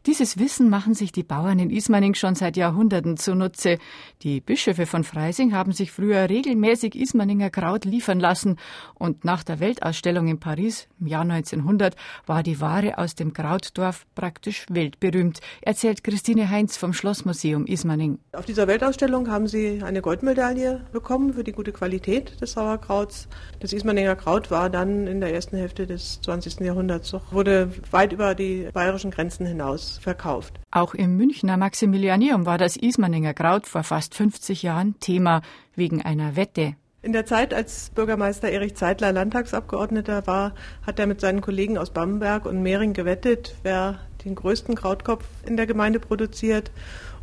[0.06, 3.78] Dieses Wissen machen sich die Bauern in Ismaning schon seit Jahrhunderten zunutze.
[4.22, 8.56] Die Bischöfe von Freising haben sich früher regelmäßig Ismaninger Kraut liefern lassen
[8.94, 11.94] und nach der Weltausstellung in Paris im Jahr 1900
[12.24, 18.20] war die Ware aus dem Krautdorf praktisch weltberühmt, erzählt Christine Christine Heinz vom Schlossmuseum Ismaning.
[18.32, 23.26] Auf dieser Weltausstellung haben Sie eine Goldmedaille bekommen für die gute Qualität des Sauerkrauts.
[23.58, 26.60] Das Ismaninger Kraut war dann in der ersten Hälfte des 20.
[26.60, 30.60] Jahrhunderts wurde weit über die bayerischen Grenzen hinaus verkauft.
[30.70, 35.42] Auch im Münchner Maximilianeum war das Ismaninger Kraut vor fast 50 Jahren Thema
[35.74, 36.76] wegen einer Wette.
[37.02, 40.54] In der Zeit, als Bürgermeister Erich Zeitler Landtagsabgeordneter war,
[40.86, 45.56] hat er mit seinen Kollegen aus Bamberg und Mehring gewettet, wer den größten Krautkopf in
[45.56, 46.70] der Gemeinde produziert.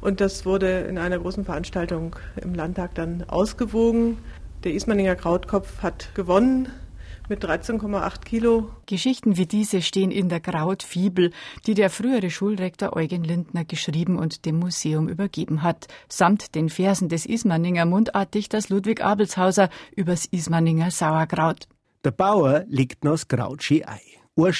[0.01, 4.17] Und das wurde in einer großen Veranstaltung im Landtag dann ausgewogen.
[4.63, 6.69] Der Ismaninger Krautkopf hat gewonnen
[7.27, 8.69] mit 13,8 Kilo.
[8.85, 11.31] Geschichten wie diese stehen in der Krautfibel,
[11.65, 17.09] die der frühere Schulrektor Eugen Lindner geschrieben und dem Museum übergeben hat, samt den Versen
[17.09, 21.67] des Ismaninger Mundartdichters Ludwig Abelshauser übers Ismaninger Sauerkraut.
[22.03, 23.99] Der Bauer legt noch das Kraut schön ein.
[24.37, 24.51] Eine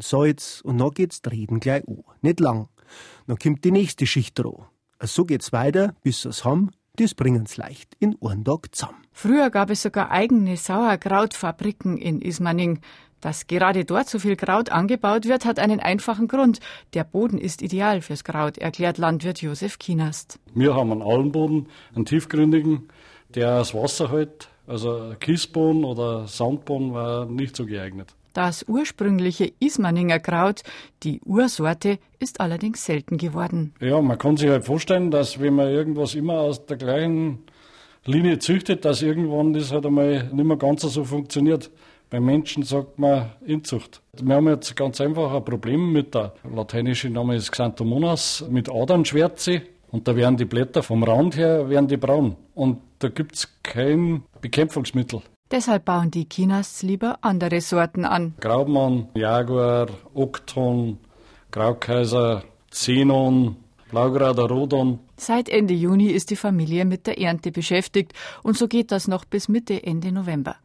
[0.00, 2.02] Salz und dann geht's Reden gleich an.
[2.22, 2.68] Nicht lang.
[3.26, 4.66] Dann kommt die nächste Schicht dran.
[5.00, 9.04] So geht's weiter, bis sie's haben, das bringen's leicht in einen Tag zusammen.
[9.12, 12.80] Früher gab es sogar eigene Sauerkrautfabriken in Ismaning.
[13.20, 16.60] Dass gerade dort so viel Kraut angebaut wird, hat einen einfachen Grund.
[16.94, 20.38] Der Boden ist ideal fürs Kraut, erklärt Landwirt Josef Kienast.
[20.54, 22.88] Wir haben einen Almboden, einen tiefgründigen,
[23.34, 24.48] der das Wasser hält.
[24.66, 28.14] Also Kiesboden oder Sandboden war nicht so geeignet.
[28.36, 30.60] Das ursprüngliche Ismaninger Kraut,
[31.04, 33.72] die Ursorte, ist allerdings selten geworden.
[33.80, 37.38] Ja, man kann sich halt vorstellen, dass wenn man irgendwas immer aus der gleichen
[38.04, 41.70] Linie züchtet, dass irgendwann das halt einmal nicht mehr ganz so funktioniert.
[42.10, 44.02] Beim Menschen sagt man Inzucht.
[44.20, 49.62] Wir haben jetzt ganz einfach ein Problem mit der lateinischen Name ist Xanthomonas, mit Adernschwärze.
[49.90, 52.36] Und da werden die Blätter vom Rand her werden die braun.
[52.54, 55.22] Und da gibt es kein Bekämpfungsmittel.
[55.50, 58.34] Deshalb bauen die Chinas lieber andere Sorten an.
[58.40, 60.98] Graubmann, Jaguar, Okton,
[61.52, 63.56] Graukaiser, Xenon,
[63.90, 64.98] Blaugrader Rodon.
[65.16, 69.24] Seit Ende Juni ist die Familie mit der Ernte beschäftigt und so geht das noch
[69.24, 70.56] bis Mitte, Ende November.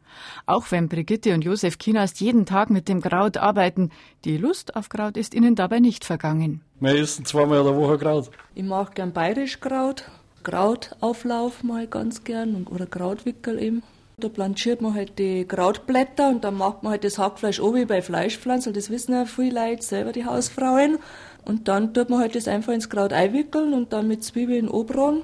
[0.46, 3.90] Auch wenn Brigitte und Josef Kinast jeden Tag mit dem Kraut arbeiten,
[4.24, 6.60] die Lust auf Kraut ist ihnen dabei nicht vergangen.
[6.80, 8.30] Wir essen zweimal in der Woche Kraut.
[8.56, 10.10] Ich mag gern bayerisch Kraut,
[10.42, 13.82] Krautauflauf mal ganz gern oder Krautwickel eben.
[14.18, 17.84] Da blanchiert man halt die Krautblätter und dann macht man halt das Hackfleisch oben wie
[17.86, 18.72] bei Fleischpflanzen.
[18.72, 20.98] Das wissen ja viele Leute, selber die Hausfrauen.
[21.44, 25.22] Und dann tut man halt das einfach ins Kraut einwickeln und dann mit Zwiebeln obran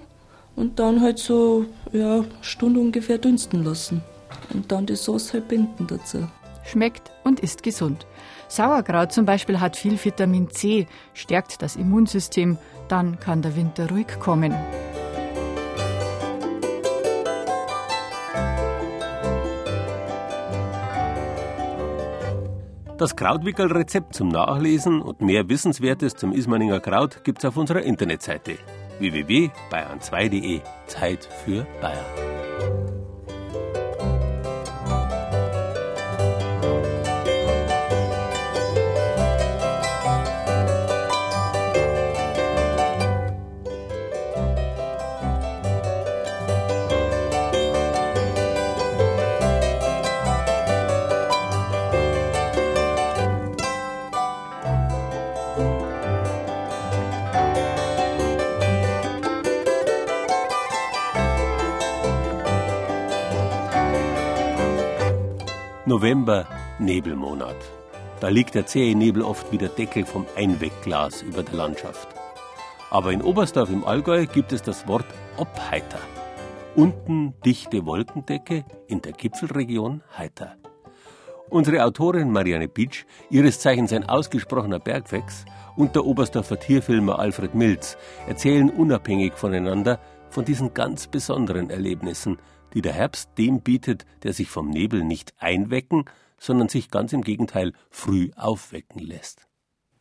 [0.57, 4.03] und dann halt so, ja, eine Stunde ungefähr dünsten lassen.
[4.53, 6.27] Und dann die Sauce halt binden dazu.
[6.65, 8.07] Schmeckt und ist gesund.
[8.49, 12.59] Sauerkraut zum Beispiel hat viel Vitamin C, stärkt das Immunsystem,
[12.89, 14.55] dann kann der Winter ruhig kommen.
[22.99, 28.59] Das Krautwickelrezept zum Nachlesen und mehr Wissenswertes zum Ismaninger Kraut gibt's auf unserer Internetseite
[28.99, 30.61] www.bayern2.de.
[30.89, 32.05] Zeit für Bayern.
[65.89, 66.47] November,
[66.79, 67.57] Nebelmonat.
[68.21, 72.09] Da liegt der zähe Nebel oft wie der Deckel vom Einwegglas über der Landschaft.
[72.91, 75.07] Aber in Oberstdorf im Allgäu gibt es das Wort
[75.39, 76.01] Obheiter.
[76.77, 80.57] Unten dichte Wolkendecke, in der Gipfelregion heiter.
[81.49, 87.97] Unsere Autorin Marianne Pitsch, ihres Zeichens ein ausgesprochener Bergwechs, und der Oberstdorfer Tierfilmer Alfred Milz
[88.27, 90.01] erzählen unabhängig voneinander
[90.31, 92.39] von diesen ganz besonderen Erlebnissen,
[92.75, 96.05] die der Herbst dem bietet, der sich vom Nebel nicht einwecken,
[96.39, 99.49] sondern sich ganz im Gegenteil früh aufwecken lässt.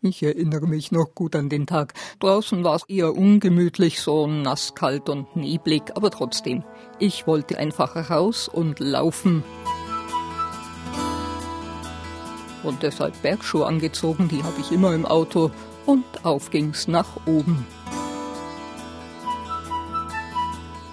[0.01, 1.93] Ich erinnere mich noch gut an den Tag.
[2.19, 6.63] Draußen war es eher ungemütlich, so nass, kalt und neblig, aber trotzdem.
[6.99, 9.43] Ich wollte einfach raus und laufen.
[12.63, 15.51] Und deshalb Bergschuhe angezogen, die habe ich immer im Auto.
[15.85, 17.65] Und auf ging's nach oben.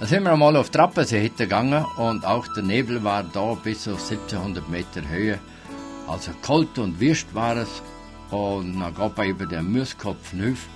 [0.01, 4.03] Da sind wir einmal auf Trappensee gegangen und auch der Nebel war da bis auf
[4.11, 5.39] 1700 Meter Höhe.
[6.09, 7.83] Also kalt und wüst war es
[8.31, 10.67] und dann gab er über den Mooskopf hinauf.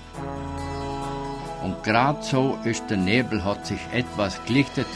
[1.62, 4.86] Und gerade so ist der Nebel, hat sich etwas gelichtet.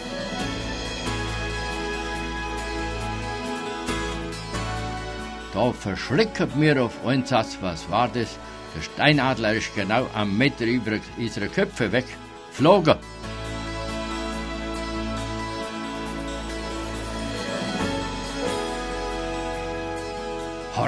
[5.53, 8.39] Da verschreckt mir auf einen Satz, was war das?
[8.75, 12.97] Der Steinadler ist genau am Meter über unsere Köpfe weggeflogen.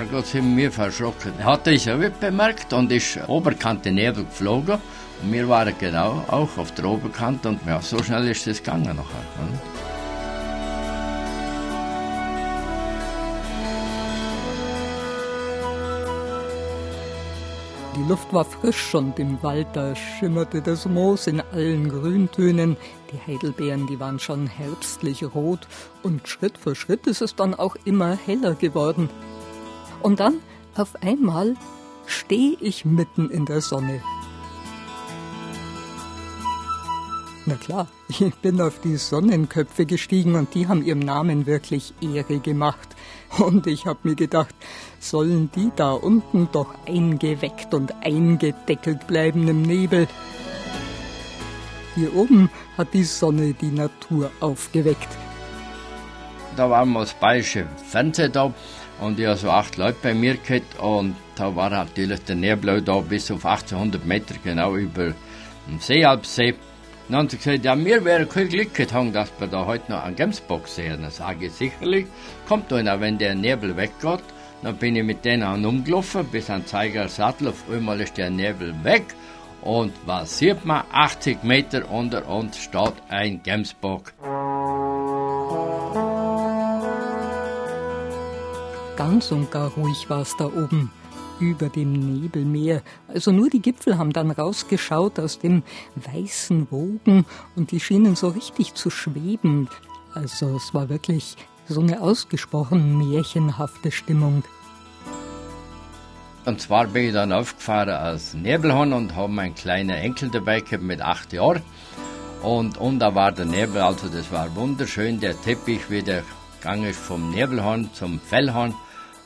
[0.05, 1.33] Herrgott, sind wir verschrocken.
[1.39, 4.79] Er hat das auch bemerkt und ist Oberkante Nebel geflogen.
[5.23, 8.97] Und wir waren genau auch auf der Oberkante und ja, so schnell ist es gegangen
[8.97, 9.25] nachher.
[9.39, 9.59] Hm?
[17.97, 22.77] Die Luft war frisch und im Wald da schimmerte das Moos in allen Grüntönen.
[23.13, 25.69] Die Heidelbeeren, die waren schon herbstlich rot
[26.03, 29.09] und Schritt für Schritt ist es dann auch immer heller geworden.
[30.05, 30.41] Und dann
[30.77, 31.57] auf einmal
[32.05, 34.03] stehe ich mitten in der Sonne.
[37.47, 42.39] Na klar, ich bin auf die Sonnenköpfe gestiegen und die haben ihrem Namen wirklich Ehre
[42.39, 42.95] gemacht.
[43.39, 44.55] Und ich habe mir gedacht,
[45.01, 50.07] sollen die da unten doch eingeweckt und eingedeckelt bleiben im Nebel?
[51.95, 55.09] Hier oben hat die Sonne die Natur aufgeweckt.
[56.57, 58.53] Da waren wir das bayerische Fernsehen da
[59.01, 62.81] und ich habe so acht Leute bei mir gehabt und da war natürlich der Nebel
[62.81, 65.13] da bis auf 1800 Meter genau über
[65.67, 66.55] dem Seealpsee.
[67.09, 70.05] Dann haben sie gesagt, ja, mir wäre kein Glück getan, dass wir da heute noch
[70.05, 71.03] einen Gamesbock sehen.
[71.03, 72.07] Dann sage ich, sicherlich,
[72.49, 74.23] kommt einer, wenn der Nebel weggeht.
[74.63, 77.49] Dann bin ich mit denen umgelaufen bis an Zeiger Sattel.
[77.49, 79.05] Auf einmal ist der Nebel weg.
[79.61, 80.85] Und was sieht man?
[80.93, 84.13] 80 Meter unter uns steht ein Gamesbock.
[88.97, 90.91] Ganz und gar ruhig war es da oben,
[91.41, 92.83] über dem Nebelmeer.
[93.09, 95.65] Also nur die Gipfel haben dann rausgeschaut aus dem
[95.97, 97.27] weißen Wogen
[97.57, 99.69] und die schienen so richtig zu schweben.
[100.13, 101.37] Also es war wirklich
[101.67, 104.45] so eine ausgesprochen märchenhafte Stimmung.
[106.45, 110.85] Und zwar bin ich dann aufgefahren als Nebelhorn und habe meinen kleinen Enkel dabei gehabt
[110.85, 111.63] mit acht Jahren.
[112.43, 116.23] Und, und da war der Nebel, also das war wunderschön, der Teppich, wie der
[116.61, 118.75] Gang ist vom Nebelhorn zum Fellhorn.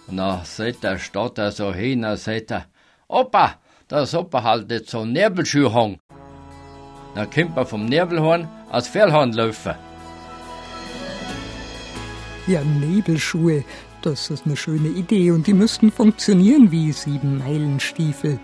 [0.08, 2.66] Und dann sagt er, so hin, dann sagt er,
[3.08, 3.56] Opa,
[3.88, 5.98] da ist Opa halt jetzt so Nebelschuh hang.
[7.14, 9.74] Dann kommt man vom Nebelhorn als Fellhorn laufen.
[12.46, 13.64] Ja, Nebelschuhe,
[14.02, 18.38] das ist eine schöne Idee und die müssten funktionieren wie sieben Meilenstiefel.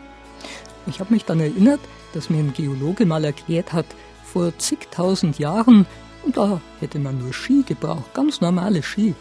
[0.87, 1.81] Ich habe mich dann erinnert,
[2.12, 3.87] dass mir ein Geologe mal erklärt hat,
[4.25, 5.87] vor zigtausend Jahren,
[6.35, 9.15] da hätte man nur Ski gebraucht, ganz normale Ski.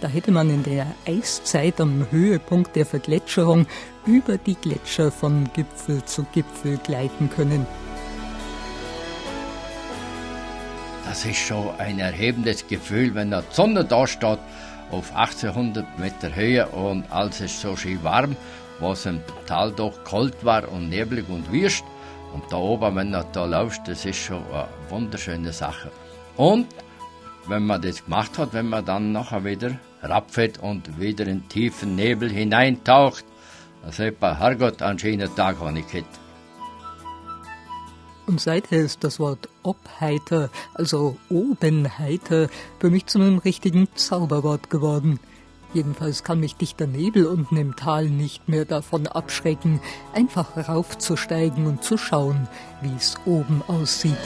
[0.00, 3.66] Da hätte man in der Eiszeit am Höhepunkt der Vergletscherung
[4.04, 7.66] über die Gletscher von Gipfel zu Gipfel gleiten können.
[11.06, 14.38] Das ist schon ein erhebendes Gefühl, wenn die Sonne da steht
[14.90, 18.36] auf 1800 Meter Höhe und als es so schön warm,
[18.80, 21.84] was im Tal doch kalt war und neblig und wüst.
[22.34, 25.90] Und da oben, wenn du da laufst, das ist schon eine wunderschöne Sache.
[26.36, 26.66] Und
[27.48, 31.96] wenn man das gemacht hat, wenn man dann nachher wieder rapfet und wieder in tiefen
[31.96, 33.24] Nebel hineintaucht,
[33.82, 36.18] dann sagt man, Herrgott, einen schönen Tag habe ich gehabt.
[38.26, 42.48] Und seither ist das Wort Obheiter, also Obenheiter,
[42.80, 45.20] für mich zu einem richtigen Zauberwort geworden.
[45.72, 49.80] Jedenfalls kann mich dichter Nebel unten im Tal nicht mehr davon abschrecken,
[50.12, 52.48] einfach raufzusteigen und zu schauen,
[52.82, 54.16] wie es oben aussieht.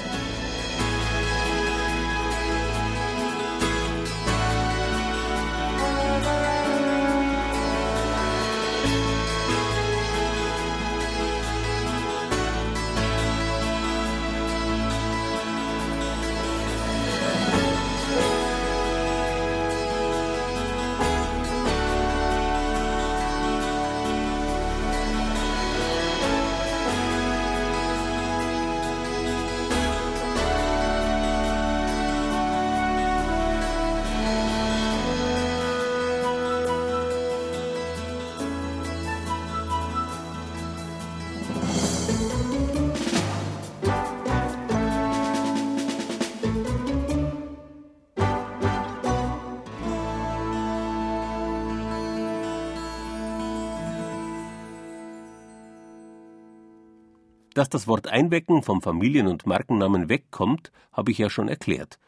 [57.61, 61.99] Dass das Wort Einwecken vom Familien- und Markennamen wegkommt, habe ich ja schon erklärt.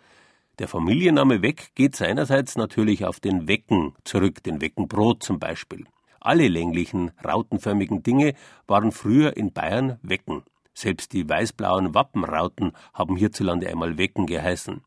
[0.59, 5.85] Der Familienname Weg geht seinerseits natürlich auf den Wecken zurück, den Weckenbrot zum Beispiel.
[6.21, 8.33] Alle länglichen, rautenförmigen Dinge
[8.67, 10.43] waren früher in Bayern Wecken.
[10.73, 14.81] Selbst die weißblauen Wappenrauten haben hierzulande einmal Wecken geheißen.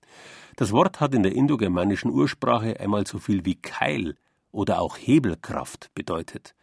[0.56, 4.16] Das Wort hat in der indogermanischen Ursprache einmal so viel wie Keil
[4.52, 6.56] oder auch Hebelkraft bedeutet.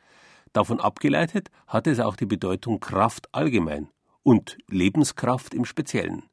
[0.53, 3.89] Davon abgeleitet hat es auch die Bedeutung Kraft allgemein
[4.23, 6.25] und Lebenskraft im Speziellen.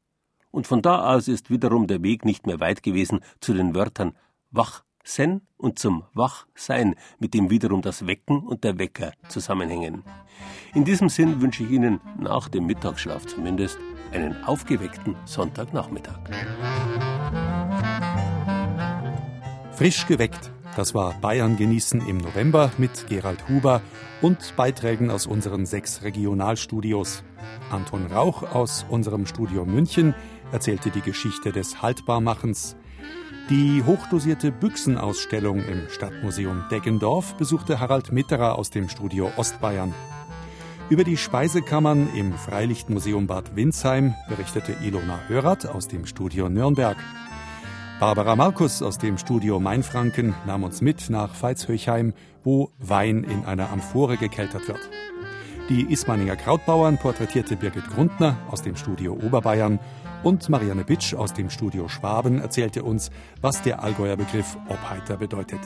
[0.50, 4.14] Und von da aus ist wiederum der Weg nicht mehr weit gewesen zu den Wörtern
[4.50, 10.04] Wachsen und zum Wachsein, mit dem wiederum das Wecken und der Wecker zusammenhängen.
[10.74, 13.78] In diesem Sinn wünsche ich Ihnen nach dem Mittagsschlaf zumindest
[14.12, 16.18] einen aufgeweckten Sonntagnachmittag.
[19.72, 23.82] Frisch geweckt das war Bayern genießen im November mit Gerald Huber
[24.22, 27.22] und Beiträgen aus unseren sechs Regionalstudios.
[27.70, 30.14] Anton Rauch aus unserem Studio München
[30.52, 32.76] erzählte die Geschichte des Haltbarmachens.
[33.48, 39.92] Die hochdosierte Büchsenausstellung im Stadtmuseum Deggendorf besuchte Harald Mitterer aus dem Studio Ostbayern.
[40.88, 46.96] Über die Speisekammern im Freilichtmuseum Bad Windsheim berichtete Ilona Hörath aus dem Studio Nürnberg.
[48.00, 53.70] Barbara Markus aus dem Studio Mainfranken nahm uns mit nach Veitshöchheim, wo Wein in einer
[53.70, 54.80] Amphore gekeltert wird.
[55.68, 59.78] Die Ismaninger Krautbauern porträtierte Birgit Grundner aus dem Studio Oberbayern
[60.22, 63.10] und Marianne Bitsch aus dem Studio Schwaben erzählte uns,
[63.42, 65.60] was der Allgäuer Begriff Obheiter bedeutet.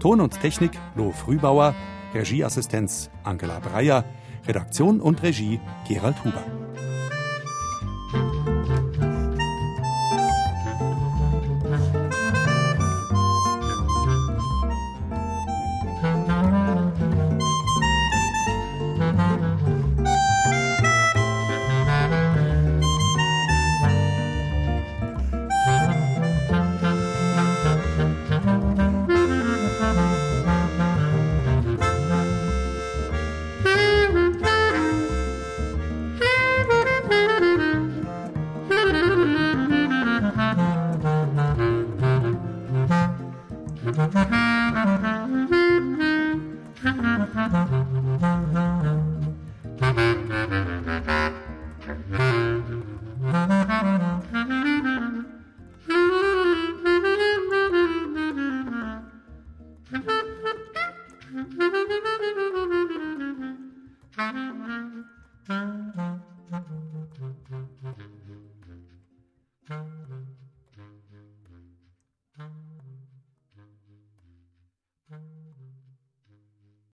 [0.00, 1.76] Ton und Technik Lo Frühbauer,
[2.12, 4.04] Regieassistenz Angela Breyer,
[4.48, 6.61] Redaktion und Regie Gerald Huber.